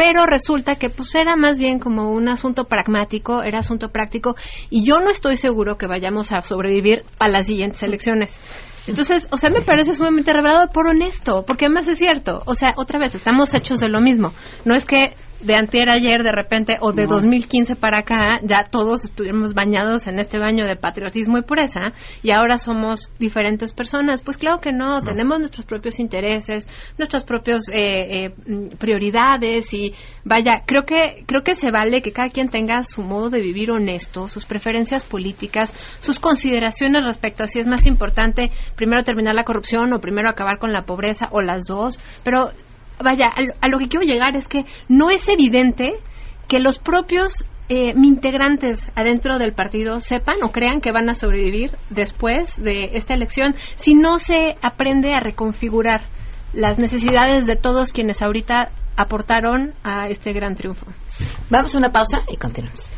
[0.00, 4.34] Pero resulta que pues era más bien como un asunto pragmático, era asunto práctico,
[4.70, 8.40] y yo no estoy seguro que vayamos a sobrevivir a las siguientes elecciones.
[8.86, 12.40] Entonces, o sea, me parece sumamente revelador por honesto, porque además es cierto.
[12.46, 14.32] O sea, otra vez, estamos hechos de lo mismo.
[14.64, 17.14] No es que de antier ayer de repente o de No.
[17.14, 22.30] 2015 para acá ya todos estuvimos bañados en este baño de patriotismo y pureza y
[22.30, 24.22] ahora somos diferentes personas.
[24.22, 29.94] Pues claro que no, tenemos nuestros propios intereses, nuestras propias eh, eh, mm, prioridades y
[30.24, 33.70] vaya, creo que creo que se vale que cada quien tenga su modo de vivir
[33.70, 39.44] honesto, sus preferencias políticas, sus consideraciones respecto a si es más importante primero terminar la
[39.44, 42.50] corrupción o primero acabar con la pobreza o las dos, pero
[43.02, 45.94] vaya, a lo, que quiero llegar es que no es evidente
[46.48, 51.70] que los propios eh, integrantes adentro del partido sepan o crean que van a sobrevivir
[51.88, 56.02] después de esta elección si no se aprende a reconfigurar
[56.52, 60.86] las necesidades de todos quienes ahorita aportaron a este gran triunfo.
[61.48, 62.90] Vamos a una pausa y continuamos.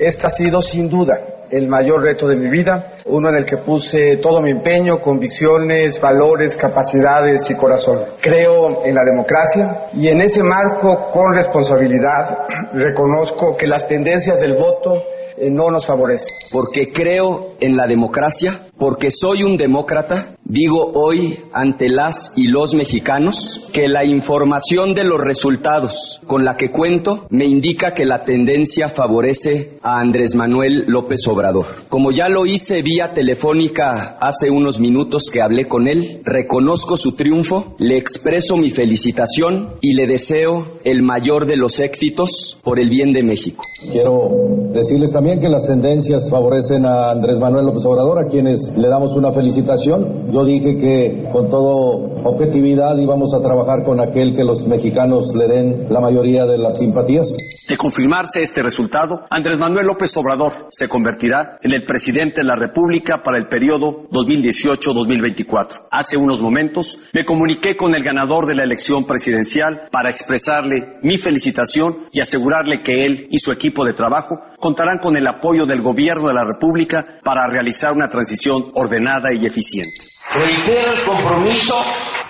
[0.00, 3.58] Este ha sido sin duda el mayor reto de mi vida, uno en el que
[3.58, 8.04] puse todo mi empeño, convicciones, valores, capacidades y corazón.
[8.18, 14.54] Creo en la democracia y en ese marco, con responsabilidad, reconozco que las tendencias del
[14.54, 15.02] voto
[15.36, 16.34] eh, no nos favorecen.
[16.50, 22.74] Porque creo en la democracia, porque soy un demócrata, digo hoy ante las y los
[22.74, 28.22] mexicanos que la información de los resultados con la que cuento me indica que la
[28.22, 31.66] tendencia favorece a Andrés Manuel López Obrador.
[31.88, 37.14] Como ya lo hice vía telefónica hace unos minutos que hablé con él, reconozco su
[37.14, 42.90] triunfo, le expreso mi felicitación y le deseo el mayor de los éxitos por el
[42.90, 43.62] bien de México.
[43.92, 44.28] Quiero
[44.72, 49.16] decirles también que las tendencias favorecen a Andrés Manuel López Obrador, a quienes le damos
[49.16, 50.30] una felicitación.
[50.44, 55.86] Dije que con todo objetividad íbamos a trabajar con aquel que los mexicanos le den
[55.90, 57.28] la mayoría de las simpatías.
[57.70, 62.56] De confirmarse este resultado, Andrés Manuel López Obrador se convertirá en el presidente de la
[62.56, 65.86] República para el periodo 2018-2024.
[65.88, 71.16] Hace unos momentos me comuniqué con el ganador de la elección presidencial para expresarle mi
[71.16, 75.80] felicitación y asegurarle que él y su equipo de trabajo contarán con el apoyo del
[75.80, 80.08] gobierno de la República para realizar una transición ordenada y eficiente.
[80.34, 81.76] Reitero el compromiso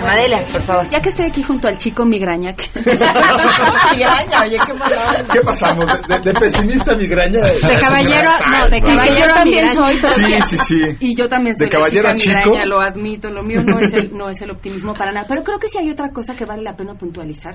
[0.00, 0.86] Madelia, por favor.
[0.90, 2.52] Ya que estoy aquí junto al chico migraña.
[2.54, 2.64] Que...
[2.80, 5.86] migraña, oye, qué mala ¿Qué pasamos?
[6.08, 7.40] ¿De, de pesimista migraña?
[7.40, 9.98] De caballero, no, de caballero yo también soy.
[10.00, 10.96] pero Sí, sí, sí.
[11.00, 12.50] Y yo también soy De caballero chica chico.
[12.50, 13.30] migraña, lo admito.
[13.30, 15.26] Lo mío no es, el, no es el optimismo para nada.
[15.28, 17.54] Pero creo que sí hay otra cosa que vale la pena puntualizar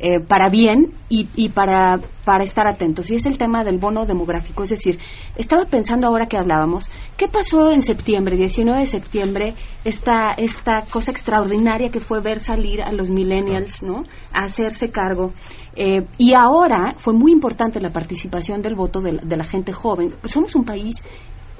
[0.00, 3.10] eh, para bien y, y para, para estar atentos.
[3.10, 4.62] Y es el tema del bono demográfico.
[4.62, 4.98] Es decir,
[5.36, 11.10] estaba pensando ahora que hablábamos, ¿qué pasó en septiembre, 19 de septiembre, esta, esta cosa
[11.10, 14.04] extraordinaria que fue ver salir a los millennials, ¿no?
[14.32, 15.32] A hacerse cargo.
[15.74, 19.72] Eh, y ahora fue muy importante la participación del voto de la, de la gente
[19.72, 20.14] joven.
[20.24, 21.02] Somos un país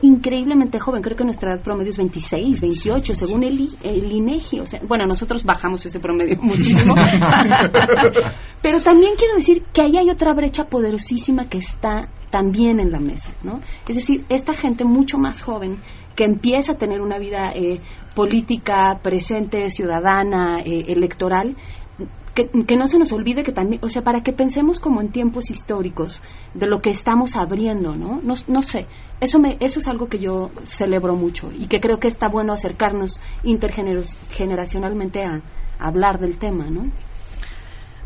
[0.02, 4.60] increíblemente joven, creo que nuestra edad promedio es 26, 28, según el, el INEGI.
[4.60, 6.94] O sea, bueno, nosotros bajamos ese promedio muchísimo.
[8.62, 13.00] Pero también quiero decir que ahí hay otra brecha poderosísima que está también en la
[13.00, 13.60] mesa, ¿no?
[13.88, 15.80] Es decir, esta gente mucho más joven
[16.14, 17.80] que empieza a tener una vida eh,
[18.14, 21.56] política presente, ciudadana, eh, electoral,
[22.46, 25.50] que, no se nos olvide que también, o sea, para que pensemos como en tiempos
[25.50, 26.22] históricos
[26.54, 28.20] de lo que estamos abriendo, ¿no?
[28.22, 28.86] No, no sé,
[29.20, 32.52] eso, me, eso es algo que yo celebro mucho y que creo que está bueno
[32.52, 35.42] acercarnos intergeneracionalmente a,
[35.78, 36.92] a hablar del tema, ¿no?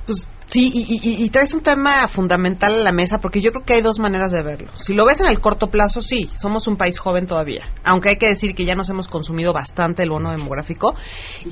[0.07, 3.65] Pues sí, y, y- y traes un tema fundamental a la mesa porque yo creo
[3.65, 4.71] que hay dos maneras de verlo.
[4.77, 7.63] Si lo ves en el corto plazo, sí, somos un país joven todavía.
[7.85, 10.95] Aunque hay que decir que ya nos hemos consumido bastante el bono demográfico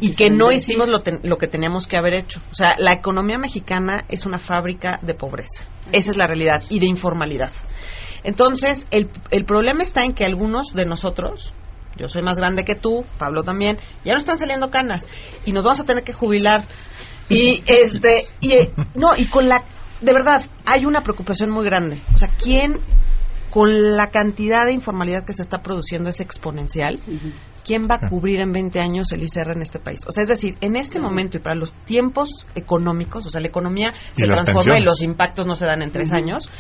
[0.01, 2.40] y que no hicimos lo, ten- lo que teníamos que haber hecho.
[2.53, 5.64] O sea, la economía mexicana es una fábrica de pobreza.
[5.92, 7.51] Esa es la realidad y de informalidad.
[8.22, 11.55] Entonces, el, el problema está en que algunos de nosotros,
[11.96, 15.07] yo soy más grande que tú, Pablo también, ya no están saliendo canas
[15.46, 16.66] y nos vamos a tener que jubilar.
[17.31, 19.64] Y este, y eh, no, y con la,
[20.01, 22.03] de verdad, hay una preocupación muy grande.
[22.14, 22.78] O sea, ¿quién,
[23.51, 27.01] con la cantidad de informalidad que se está produciendo es exponencial,
[27.65, 30.01] quién va a cubrir en 20 años el ICR en este país?
[30.07, 33.49] O sea, es decir, en este momento y para los tiempos económicos, o sea, la
[33.49, 36.51] economía se las transforma y los impactos no se dan en tres años,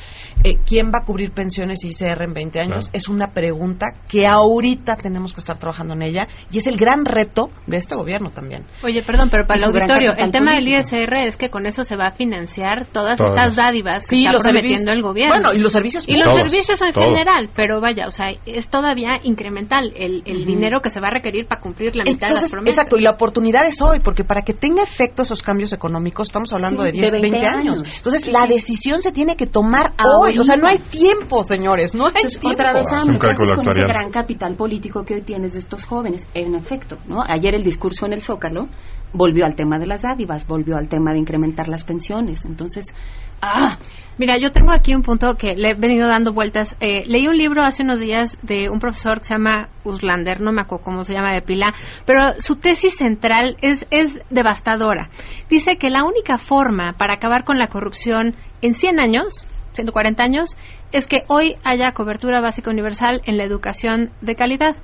[0.44, 2.88] eh, ¿quién va a cubrir pensiones y ICR en 20 años?
[2.88, 2.90] Claro.
[2.92, 7.04] Es una pregunta que ahorita tenemos que estar trabajando en ella y es el gran
[7.04, 8.64] reto de este gobierno también.
[8.82, 10.96] Oye, perdón, pero para Y el auditorio, el tema del político.
[10.96, 13.30] ISR es que con eso se va a financiar todas Todas.
[13.32, 15.34] estas dádivas que Sí, está prometiendo el gobierno.
[15.34, 19.20] Bueno, y los servicios Y los servicios en general, pero vaya, o sea, es todavía
[19.22, 20.46] incremental el, el Ujú.
[20.46, 22.74] dinero que se va a requerir para cumplir la mitad de las Entonces, promesas.
[22.76, 26.52] exacto, y la oportunidad es hoy, porque para que tenga efecto esos cambios económicos, estamos
[26.52, 27.82] hablando Sí, de 10, de 20, 20 años.
[27.82, 27.96] años.
[27.96, 30.18] Entonces, Sí, la decisión se tiene que tomar Ahorita.
[30.18, 30.38] hoy.
[30.38, 32.48] O sea, no hay tiempo, señores, no hay tiempo.
[32.50, 35.60] Otra vez, Ah, Sam, ¿qué haces con ese gran capital político que hoy tienes de
[35.60, 36.26] estos jóvenes?
[36.34, 37.22] En efecto, ¿no?
[37.26, 38.68] Ayer el discurso en el Zócalo
[39.12, 42.44] volvió al tema de las dádivas, volvió al tema de incrementar las pensiones.
[42.44, 42.94] Entonces,
[43.42, 43.78] ¡ah!
[44.18, 46.76] Mira, yo tengo aquí un punto que le he venido dando vueltas.
[46.80, 50.52] Eh, leí un libro hace unos días de un profesor que se llama Uslander, no
[50.52, 51.72] me acuerdo cómo se llama de pila,
[52.04, 55.08] pero su tesis central es, es devastadora.
[55.48, 60.56] Dice que la única forma para acabar con la corrupción en 100 años, 140 años,
[60.92, 64.76] es que hoy haya cobertura básica universal en la educación de calidad.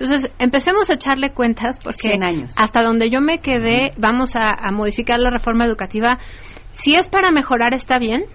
[0.00, 2.54] Entonces, empecemos a echarle cuentas porque 100 años.
[2.56, 6.20] hasta donde yo me quedé, vamos a, a modificar la reforma educativa.
[6.70, 8.26] Si es para mejorar, está bien,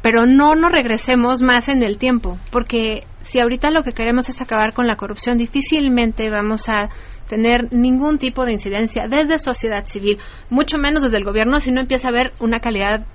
[0.00, 4.40] pero no nos regresemos más en el tiempo, porque si ahorita lo que queremos es
[4.40, 6.88] acabar con la corrupción, difícilmente vamos a
[7.28, 10.18] tener ningún tipo de incidencia desde sociedad civil,
[10.50, 13.06] mucho menos desde el gobierno, si no empieza a haber una calidad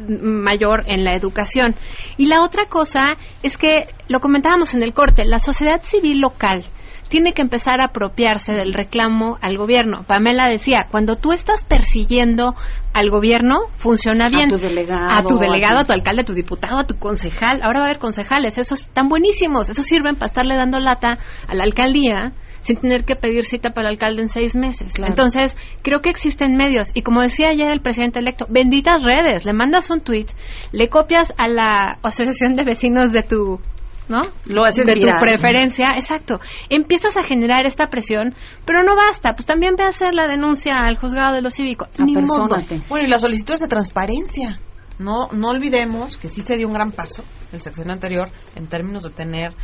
[0.00, 1.74] mayor en la educación.
[2.18, 6.64] Y la otra cosa es que, lo comentábamos en el corte, la sociedad civil local
[7.08, 10.04] tiene que empezar a apropiarse del reclamo al gobierno.
[10.06, 12.54] Pamela decía, cuando tú estás persiguiendo
[12.92, 14.46] al gobierno, funciona bien.
[14.46, 15.08] A tu delegado.
[15.10, 17.62] A tu delegado, a tu alcalde, a tu diputado, a tu concejal.
[17.62, 18.58] Ahora va a haber concejales.
[18.58, 19.68] Esos están buenísimos.
[19.68, 23.88] Esos sirven para estarle dando lata a la alcaldía sin tener que pedir cita para
[23.88, 24.94] el alcalde en seis meses.
[24.94, 25.12] Claro.
[25.12, 26.90] Entonces, creo que existen medios.
[26.94, 29.44] Y como decía ayer el presidente electo, benditas redes.
[29.44, 30.26] Le mandas un tweet,
[30.72, 33.60] le copias a la asociación de vecinos de tu
[34.08, 34.24] ¿no?
[34.46, 36.40] Lo haces de tu preferencia, exacto.
[36.68, 38.34] Empiezas a generar esta presión,
[38.64, 41.86] pero no basta, pues también ve a hacer la denuncia al juzgado de lo cívico.
[41.98, 42.82] Apersónate.
[42.88, 44.60] Bueno, y las solicitudes de transparencia.
[44.98, 49.04] No, no olvidemos que sí se dio un gran paso el sexenio anterior en términos
[49.04, 49.54] de tener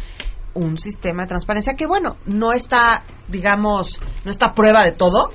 [0.54, 5.30] un sistema de transparencia que, bueno, no está, digamos, no está a prueba de todo,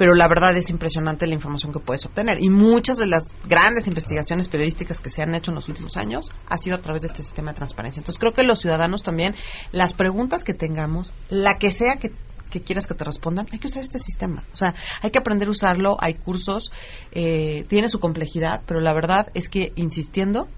[0.00, 2.42] pero la verdad es impresionante la información que puedes obtener.
[2.42, 6.30] Y muchas de las grandes investigaciones periodísticas que se han hecho en los últimos años
[6.46, 8.00] ha sido a través de este sistema de transparencia.
[8.00, 9.34] Entonces creo que los ciudadanos también,
[9.72, 12.12] las preguntas que tengamos, la que sea que
[12.50, 14.42] que quieras que te respondan, hay que usar este sistema.
[14.52, 16.72] O sea, hay que aprender a usarlo, hay cursos,
[17.12, 20.48] eh, tiene su complejidad, pero la verdad es que insistiendo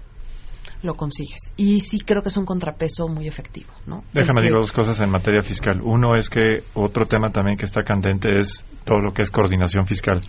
[0.81, 1.51] lo consigues.
[1.57, 4.03] Y sí creo que es un contrapeso muy efectivo, ¿no?
[4.13, 5.81] Déjame digo dos cosas en materia fiscal.
[5.81, 9.85] Uno es que otro tema también que está candente es todo lo que es coordinación
[9.85, 10.21] fiscal.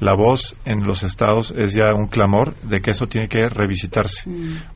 [0.00, 4.28] La voz en los estados es ya un clamor de que eso tiene que revisitarse.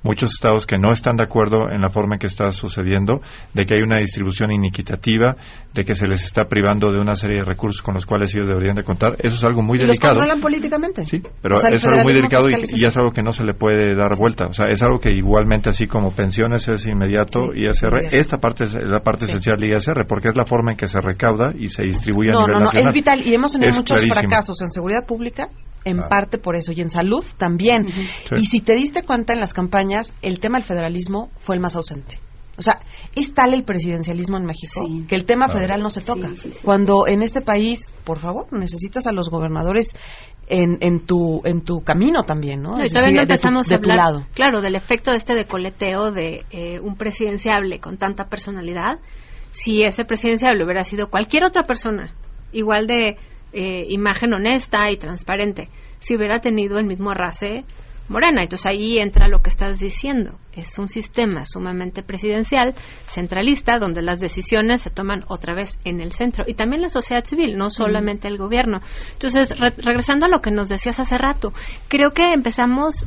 [0.03, 3.15] Muchos estados que no están de acuerdo en la forma en que está sucediendo,
[3.55, 5.37] de que hay una distribución iniquitativa,
[5.73, 8.49] de que se les está privando de una serie de recursos con los cuales ellos
[8.49, 9.17] deberían de contar.
[9.19, 10.15] Eso es algo muy y los delicado.
[10.17, 11.07] controlan políticamente.
[11.07, 13.95] Sí, Pero es algo muy delicado y, y es algo que no se le puede
[13.97, 14.47] dar vuelta.
[14.47, 18.17] O sea, es algo que igualmente, así como pensiones es inmediato, Sí, ISR, inmediato.
[18.17, 19.31] esta parte es la parte Sí.
[19.33, 22.33] esencial de ISR, porque es la forma en que se recauda y se distribuye a
[22.35, 22.89] No, nivel no, no, nacional.
[22.89, 24.21] es vital y hemos tenido Es muchos clarísimo.
[24.29, 25.14] fracasos en seguridad pública,
[25.85, 26.09] en Claro.
[26.09, 27.91] parte por eso, y en salud también.
[27.91, 28.09] Sí.
[28.41, 31.77] Y si te diste cuenta en las campañas, el tema del federalismo fue el más
[31.77, 32.19] ausente.
[32.57, 32.79] O sea,
[33.17, 35.59] es tal el presidencialismo en México que el tema Claro.
[35.59, 36.29] federal no se toca.
[36.63, 39.97] Cuando en este país, por favor, necesitas a los gobernadores
[40.47, 42.77] en, en tu en tu camino también, ¿no?
[42.77, 44.27] No, y todavía no de tu- empezamos de a tu hablar, lado.
[44.35, 49.01] claro, del efecto este de coleteo de eh, un presidenciable con tanta personalidad.
[49.51, 52.15] Si ese presidenciable hubiera sido cualquier otra persona,
[52.53, 53.17] igual de
[53.55, 57.65] eh, imagen honesta y transparente, si hubiera tenido el mismo arrase
[58.07, 58.43] Morena.
[58.43, 60.39] Entonces ahí entra lo que estás diciendo.
[60.53, 62.75] Es un sistema sumamente presidencial,
[63.07, 66.45] centralista, donde las decisiones se toman otra vez en el centro.
[66.47, 68.83] Y también la sociedad civil, no solamente el gobierno.
[69.13, 71.53] Entonces, re- regresando a lo que nos decías hace rato,
[71.89, 73.07] creo que empezamos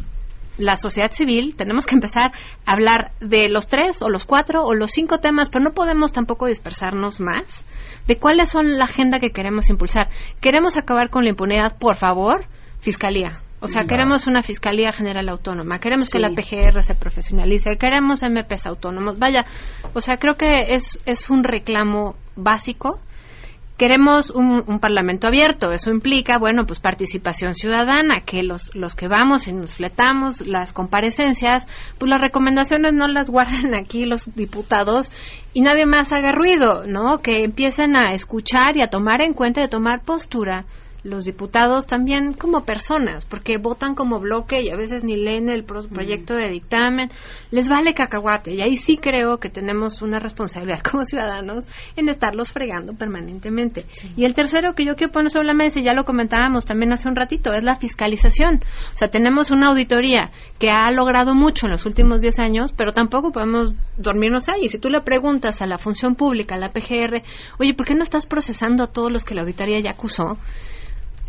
[0.57, 2.31] la sociedad civil, tenemos que empezar
[2.65, 6.11] a hablar de los tres o los cuatro o los cinco temas, pero no podemos
[6.11, 7.65] tampoco dispersarnos más
[8.07, 10.09] de cuáles son la agenda que queremos impulsar.
[10.41, 11.77] ¿Queremos acabar con la impunidad?
[11.77, 12.45] Por favor,
[12.79, 13.41] fiscalía.
[13.59, 18.67] O sea, queremos una Fiscalía General Autónoma, queremos que la PGR se profesionalice, queremos MPs
[18.67, 19.17] autónomos.
[19.17, 19.45] Vaya,
[19.95, 22.99] o sea, creo que es, es un reclamo básico.
[23.77, 25.71] Queremos un, un parlamento abierto.
[25.71, 30.73] Eso implica, bueno, pues participación ciudadana, que los, los que vamos y nos fletamos las
[30.73, 31.67] comparecencias,
[31.97, 35.11] pues las recomendaciones no las guarden aquí los diputados
[35.53, 37.19] y nadie más haga ruido, ¿no?
[37.19, 40.65] Que empiecen a escuchar y a tomar en cuenta y a tomar postura
[41.07, 45.63] los diputados también como personas, porque votan como bloque y a veces ni leen el
[45.63, 47.09] pro- proyecto de dictamen,
[47.49, 48.53] les vale cacahuate.
[48.53, 53.85] Y ahí sí creo que tenemos una responsabilidad como ciudadanos en estarlos fregando permanentemente.
[54.17, 56.91] Y el tercero que yo quiero poner sobre la mesa, y ya lo comentábamos también
[56.91, 58.61] hace un ratito, es la fiscalización.
[58.93, 62.91] O sea, tenemos una auditoría que ha logrado mucho en los últimos 10 años, pero
[62.91, 64.67] tampoco podemos dormirnos ahí.
[64.67, 67.23] Si tú le preguntas a la función pública, a la PGR,
[67.59, 70.37] oye, ¿por qué no estás procesando a todos los que la auditoría ya acusó?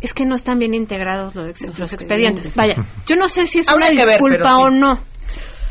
[0.01, 2.55] Es que no están bien integrados los, ex- los expedientes.
[2.55, 2.75] Vaya,
[3.07, 4.61] yo no sé si es una ver, disculpa sí.
[4.61, 4.99] o no,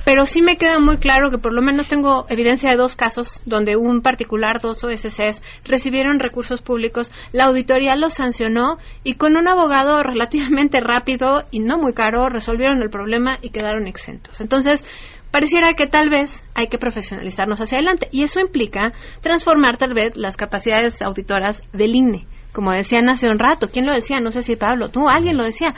[0.05, 3.43] pero sí me queda muy claro que por lo menos tengo evidencia de dos casos
[3.45, 9.49] donde un particular, dos OSCs, recibieron recursos públicos, la auditoría los sancionó y con un
[9.49, 14.41] abogado relativamente rápido y no muy caro resolvieron el problema y quedaron exentos.
[14.41, 14.83] Entonces,
[15.31, 20.16] pareciera que tal vez hay que profesionalizarnos hacia adelante y eso implica transformar tal vez
[20.16, 22.26] las capacidades auditoras del INE.
[22.59, 24.19] Como decían hace un rato, ¿quién lo decía?
[24.19, 25.69] No sé si Pablo, tú, alguien lo decía.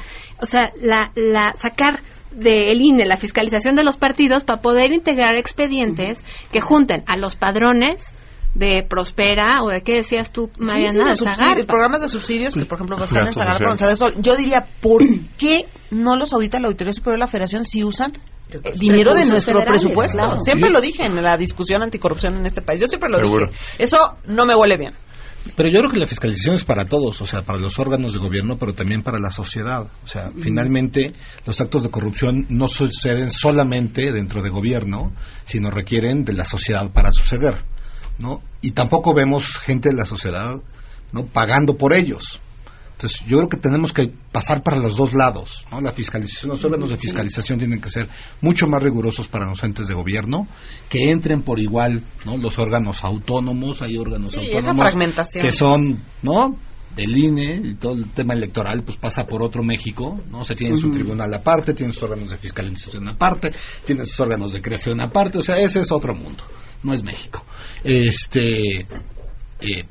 [0.41, 2.01] O sea, la, la sacar
[2.31, 7.37] del INE la fiscalización de los partidos para poder integrar expedientes que junten a los
[7.37, 8.15] padrones
[8.55, 12.55] de Prospera o de qué decías tú, Sí, Mariana, sí, los de programas de subsidios
[12.55, 13.69] que, por ejemplo, están en Zagarpa, sociales.
[13.69, 14.15] González Sol.
[14.17, 15.03] Yo diría, ¿por
[15.37, 18.15] qué no los audita la Auditoría Superior de la Federación si usan
[18.53, 20.17] eh, dinero de nuestro presupuesto?
[20.19, 20.41] claro.
[20.41, 20.73] Siempre Sí.
[20.73, 22.81] lo dije en la discusión anticorrupción en este país.
[22.81, 23.49] Yo siempre lo Seguro.
[23.49, 23.59] dije.
[23.79, 24.95] Eso no me huele bien.
[25.57, 28.19] Pero yo creo que la fiscalización es para todos, o sea, para los órganos de
[28.19, 29.87] gobierno, pero también para la sociedad.
[30.05, 31.15] O sea, finalmente
[31.47, 35.13] los actos de corrupción no suceden solamente dentro de gobierno,
[35.45, 37.65] sino requieren de la sociedad para suceder,
[38.19, 38.43] ¿no?
[38.61, 40.61] Y tampoco vemos gente de la sociedad,
[41.13, 41.27] ¿no?
[41.27, 42.41] Pagando por ellos.
[43.01, 45.81] Entonces, yo creo que tenemos que pasar para los dos lados, ¿no?
[45.81, 48.07] La fiscalización, los órganos de fiscalización tienen que ser
[48.43, 50.47] mucho más rigurosos para los entes de gobierno,
[50.91, 52.37] que entren por igual, ¿no?
[52.37, 54.95] Los órganos autónomos, hay órganos Sí, autónomos
[55.33, 56.59] que son, ¿no?
[56.95, 60.45] Del INE y todo el tema electoral, pues pasa por otro México, ¿no?
[60.45, 63.51] Se tiene su tribunal aparte, tiene sus órganos de fiscalización aparte,
[63.87, 66.45] tiene sus órganos de creación aparte, o sea, ese es otro mundo,
[66.83, 67.43] no es México.
[67.83, 69.87] Este, eh,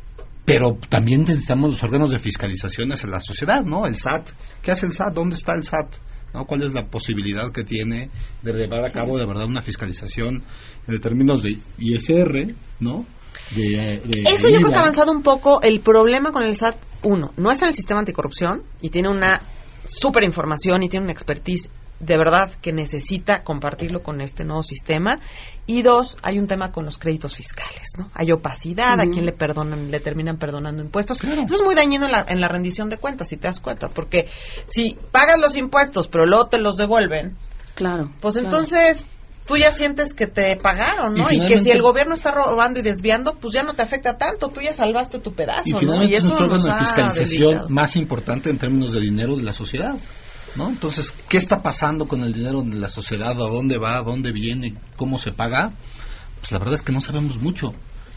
[0.50, 3.86] pero también necesitamos los órganos de fiscalización hacia la sociedad, ¿no?
[3.86, 4.30] El SAT,
[4.62, 5.14] ¿qué hace el SAT?
[5.14, 5.96] ¿Dónde está el SAT?
[6.34, 6.46] ¿No?
[6.46, 8.10] ¿Cuál es la posibilidad que tiene
[8.42, 10.44] de llevar a cabo de verdad una fiscalización
[10.88, 13.06] en términos de ISR, ¿no?
[13.56, 15.62] De, de Eso yo creo que ha avanzado un poco.
[15.62, 19.42] El problema con el SAT, uno, no está en el sistema anticorrupción y tiene una
[19.86, 21.70] super información y tiene una expertise
[22.00, 25.20] de verdad que necesita compartirlo con este nuevo sistema.
[25.66, 28.10] Y dos, hay un tema con los créditos fiscales, ¿no?
[28.14, 31.24] Hay opacidad, a quien le perdonan, le terminan perdonando impuestos.
[31.24, 33.90] Eso es muy dañino en la, en la rendición de cuentas, si te das cuenta,
[33.90, 34.28] porque
[34.66, 37.36] si pagas los impuestos pero luego te los devuelven,
[37.76, 38.12] Claro.
[38.20, 38.48] pues claro.
[38.50, 39.06] entonces
[39.46, 41.32] tú ya sientes que te pagaron, ¿no?
[41.32, 44.18] Y Y, que si el gobierno está robando y desviando, pues ya no te afecta
[44.18, 46.04] tanto, tú ya salvaste tu pedazo, Y ¿no?
[46.04, 47.70] Y es eso nuestro órgano de fiscalización debilitado.
[47.70, 49.96] más importante en términos de dinero de la sociedad.
[50.56, 50.70] ¿No?
[50.70, 53.32] Entonces, ¿qué está pasando con el dinero de la sociedad?
[53.32, 53.98] ¿A dónde va?
[53.98, 54.76] ¿A dónde viene?
[54.96, 55.74] ¿Cómo se paga?
[56.40, 57.74] Pues la verdad es que no sabemos mucho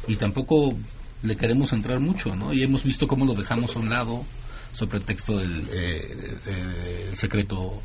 [0.07, 0.75] y tampoco
[1.23, 2.53] le queremos entrar mucho, ¿no?
[2.53, 4.25] Y hemos visto cómo lo dejamos a un lado
[4.73, 7.83] sobre el texto del eh, eh, el secreto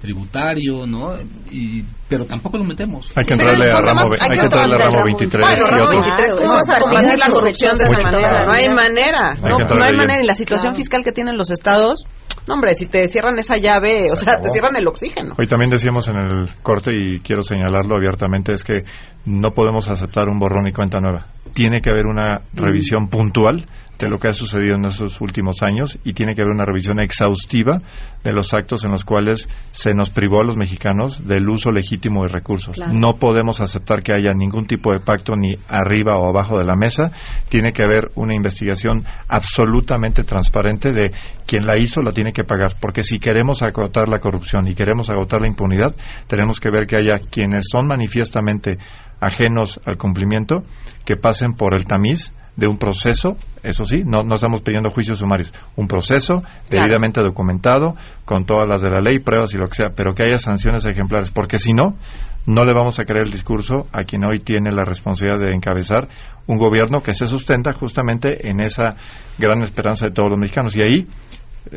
[0.00, 1.14] tributario, ¿no?
[1.50, 3.12] Y, pero tampoco lo metemos.
[3.16, 6.06] Hay que entrarle a ramo, hay que entrarle a ramo 23 Bueno, y ramo otros.
[6.06, 8.44] 23, ¿cómo vas a combatir la corrupción de esa manera?
[8.46, 9.30] No hay manera.
[9.30, 10.22] Hay No, hay manera.
[10.22, 10.76] Y la situación Claro.
[10.76, 12.06] fiscal que tienen los estados,
[12.48, 15.34] no, hombre, si te cierran esa llave, o sea, te cierran el oxígeno.
[15.38, 18.84] Hoy también decíamos en el corte, y quiero señalarlo abiertamente, es que
[19.26, 21.26] no podemos aceptar un borrón y cuenta nueva.
[21.54, 23.66] Tiene que haber una revisión puntual
[24.00, 27.00] de lo que ha sucedido en estos últimos años y tiene que haber una revisión
[27.00, 27.82] exhaustiva
[28.24, 32.22] de los actos en los cuales se nos privó a los mexicanos del uso legítimo
[32.22, 32.76] de recursos.
[32.76, 32.92] Claro.
[32.94, 36.76] No podemos aceptar que haya ningún tipo de pacto ni arriba o abajo de la
[36.76, 37.12] mesa.
[37.48, 41.12] Tiene que haber una investigación absolutamente transparente de
[41.46, 45.10] quien la hizo la tiene que pagar, porque si queremos agotar la corrupción y queremos
[45.10, 45.94] agotar la impunidad,
[46.26, 48.78] tenemos que ver que haya quienes son manifiestamente
[49.20, 50.64] ajenos al cumplimiento,
[51.04, 55.18] que pasen por el tamiz de un proceso, eso sí, no, no estamos pidiendo juicios
[55.18, 57.96] sumarios, un proceso debidamente documentado,
[58.26, 60.84] con todas las de la ley, pruebas y lo que sea, pero que haya sanciones
[60.84, 61.96] ejemplares, porque si no,
[62.44, 66.08] no le vamos a creer el discurso a quien hoy tiene la responsabilidad de encabezar
[66.46, 68.96] un gobierno que se sustenta justamente en esa
[69.38, 70.76] gran esperanza de todos los mexicanos.
[70.76, 71.06] Y ahí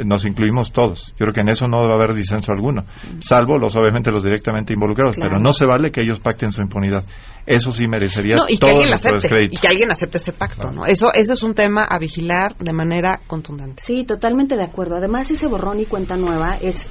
[0.06, 1.10] nos incluimos todos.
[1.12, 2.84] Yo creo que en eso no va a haber disenso alguno,
[3.20, 5.32] salvo los obviamente los directamente involucrados, Claro.
[5.32, 7.04] pero no se vale que ellos pacten su impunidad.
[7.46, 9.56] Eso sí merecería No, y que alguien acepte, descrédito.
[9.56, 10.86] y que alguien acepte ese pacto, ¿no?
[10.86, 13.84] Eso, eso es un tema a vigilar de manera contundente.
[13.84, 14.96] Sí, totalmente de acuerdo.
[14.96, 16.90] Además, ese borrón y cuenta nueva es,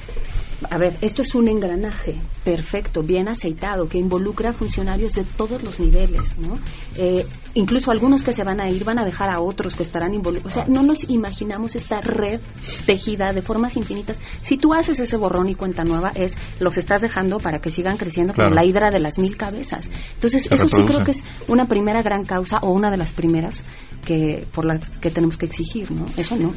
[0.71, 5.63] a ver, esto es un engranaje perfecto, bien aceitado, que involucra a funcionarios de todos
[5.63, 6.59] los niveles, ¿no?
[6.97, 10.15] Eh, incluso algunos que se van a ir van a dejar a otros que estarán
[10.15, 10.53] involucrados.
[10.53, 12.41] O sea, no nos imaginamos esta red
[12.87, 14.21] tejida de formas infinitas.
[14.43, 17.97] Si tú haces ese borrón y cuenta nueva, es los estás dejando para que sigan
[17.97, 18.55] creciendo como Claro.
[18.57, 19.89] la hidra de las mil cabezas.
[20.15, 23.13] Entonces, Se eso sí creo que es una primera gran causa o una de las
[23.13, 23.65] primeras
[24.05, 26.05] que por las que tenemos que exigir, ¿no?
[26.17, 26.53] Eso no.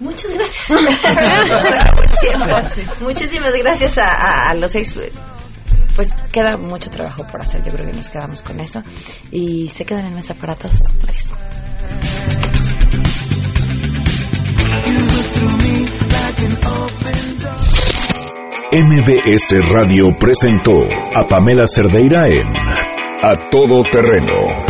[0.00, 0.70] Muchas gracias.
[3.00, 4.94] Muchísimas gracias a, a- los seis.
[5.96, 7.62] Pues queda mucho trabajo por hacer.
[7.62, 8.82] Yo creo que nos quedamos con eso.
[9.30, 10.92] Y se quedan en mesa para todos.
[18.72, 20.72] MBS Radio presentó
[21.14, 24.69] a Pamela Cerdeira en A Todo Terreno.